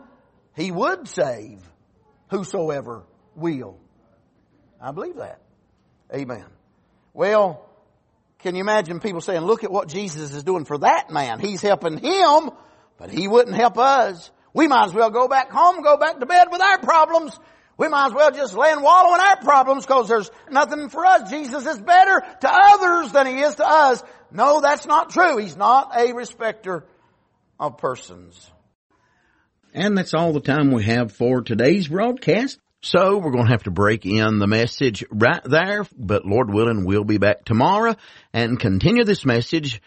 he 0.55 0.69
would 0.69 1.07
save 1.07 1.61
whosoever 2.29 3.03
will. 3.35 3.79
I 4.81 4.91
believe 4.91 5.15
that. 5.15 5.41
Amen. 6.13 6.45
Well, 7.13 7.65
can 8.39 8.55
you 8.55 8.61
imagine 8.61 8.99
people 8.99 9.21
saying, 9.21 9.41
look 9.41 9.63
at 9.63 9.71
what 9.71 9.87
Jesus 9.87 10.33
is 10.33 10.43
doing 10.43 10.65
for 10.65 10.77
that 10.79 11.09
man. 11.09 11.39
He's 11.39 11.61
helping 11.61 11.97
him, 11.97 12.51
but 12.97 13.09
he 13.09 13.27
wouldn't 13.27 13.55
help 13.55 13.77
us. 13.77 14.29
We 14.53 14.67
might 14.67 14.85
as 14.85 14.93
well 14.93 15.09
go 15.09 15.27
back 15.27 15.51
home, 15.51 15.81
go 15.81 15.97
back 15.97 16.19
to 16.19 16.25
bed 16.25 16.47
with 16.51 16.61
our 16.61 16.79
problems. 16.79 17.37
We 17.77 17.87
might 17.87 18.07
as 18.07 18.13
well 18.13 18.31
just 18.31 18.55
lay 18.55 18.71
and 18.71 18.83
wallow 18.83 19.15
in 19.15 19.21
our 19.21 19.37
problems 19.37 19.85
because 19.85 20.09
there's 20.09 20.29
nothing 20.51 20.89
for 20.89 21.05
us. 21.05 21.29
Jesus 21.29 21.65
is 21.65 21.79
better 21.79 22.21
to 22.41 22.49
others 22.51 23.11
than 23.13 23.27
he 23.27 23.39
is 23.39 23.55
to 23.55 23.65
us. 23.65 24.03
No, 24.31 24.59
that's 24.59 24.85
not 24.85 25.11
true. 25.11 25.37
He's 25.37 25.55
not 25.55 25.97
a 25.97 26.13
respecter 26.13 26.85
of 27.59 27.77
persons. 27.77 28.51
And 29.73 29.97
that's 29.97 30.13
all 30.13 30.33
the 30.33 30.39
time 30.39 30.71
we 30.71 30.83
have 30.83 31.11
for 31.11 31.41
today's 31.41 31.87
broadcast. 31.87 32.59
So 32.81 33.17
we're 33.17 33.31
going 33.31 33.45
to 33.45 33.51
have 33.51 33.63
to 33.63 33.71
break 33.71 34.05
in 34.05 34.39
the 34.39 34.47
message 34.47 35.03
right 35.11 35.43
there, 35.43 35.85
but 35.97 36.25
Lord 36.25 36.51
willing, 36.51 36.85
we'll 36.85 37.03
be 37.03 37.17
back 37.17 37.43
tomorrow 37.43 37.95
and 38.33 38.59
continue 38.59 39.03
this 39.03 39.25
message. 39.25 39.81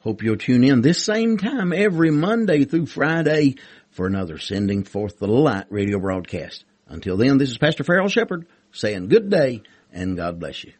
Hope 0.00 0.22
you'll 0.22 0.36
tune 0.36 0.62
in 0.62 0.80
this 0.80 1.04
same 1.04 1.36
time 1.36 1.72
every 1.72 2.10
Monday 2.10 2.64
through 2.64 2.86
Friday 2.86 3.56
for 3.98 4.06
another 4.06 4.38
Sending 4.38 4.84
Forth 4.84 5.18
the 5.18 5.26
Light 5.26 5.66
radio 5.70 5.98
broadcast. 5.98 6.64
Until 6.86 7.16
then, 7.16 7.36
this 7.36 7.50
is 7.50 7.58
Pastor 7.58 7.82
Farrell 7.82 8.06
Shepherd 8.06 8.46
saying 8.70 9.08
good 9.08 9.28
day 9.28 9.62
and 9.92 10.16
God 10.16 10.38
bless 10.38 10.62
you. 10.62 10.72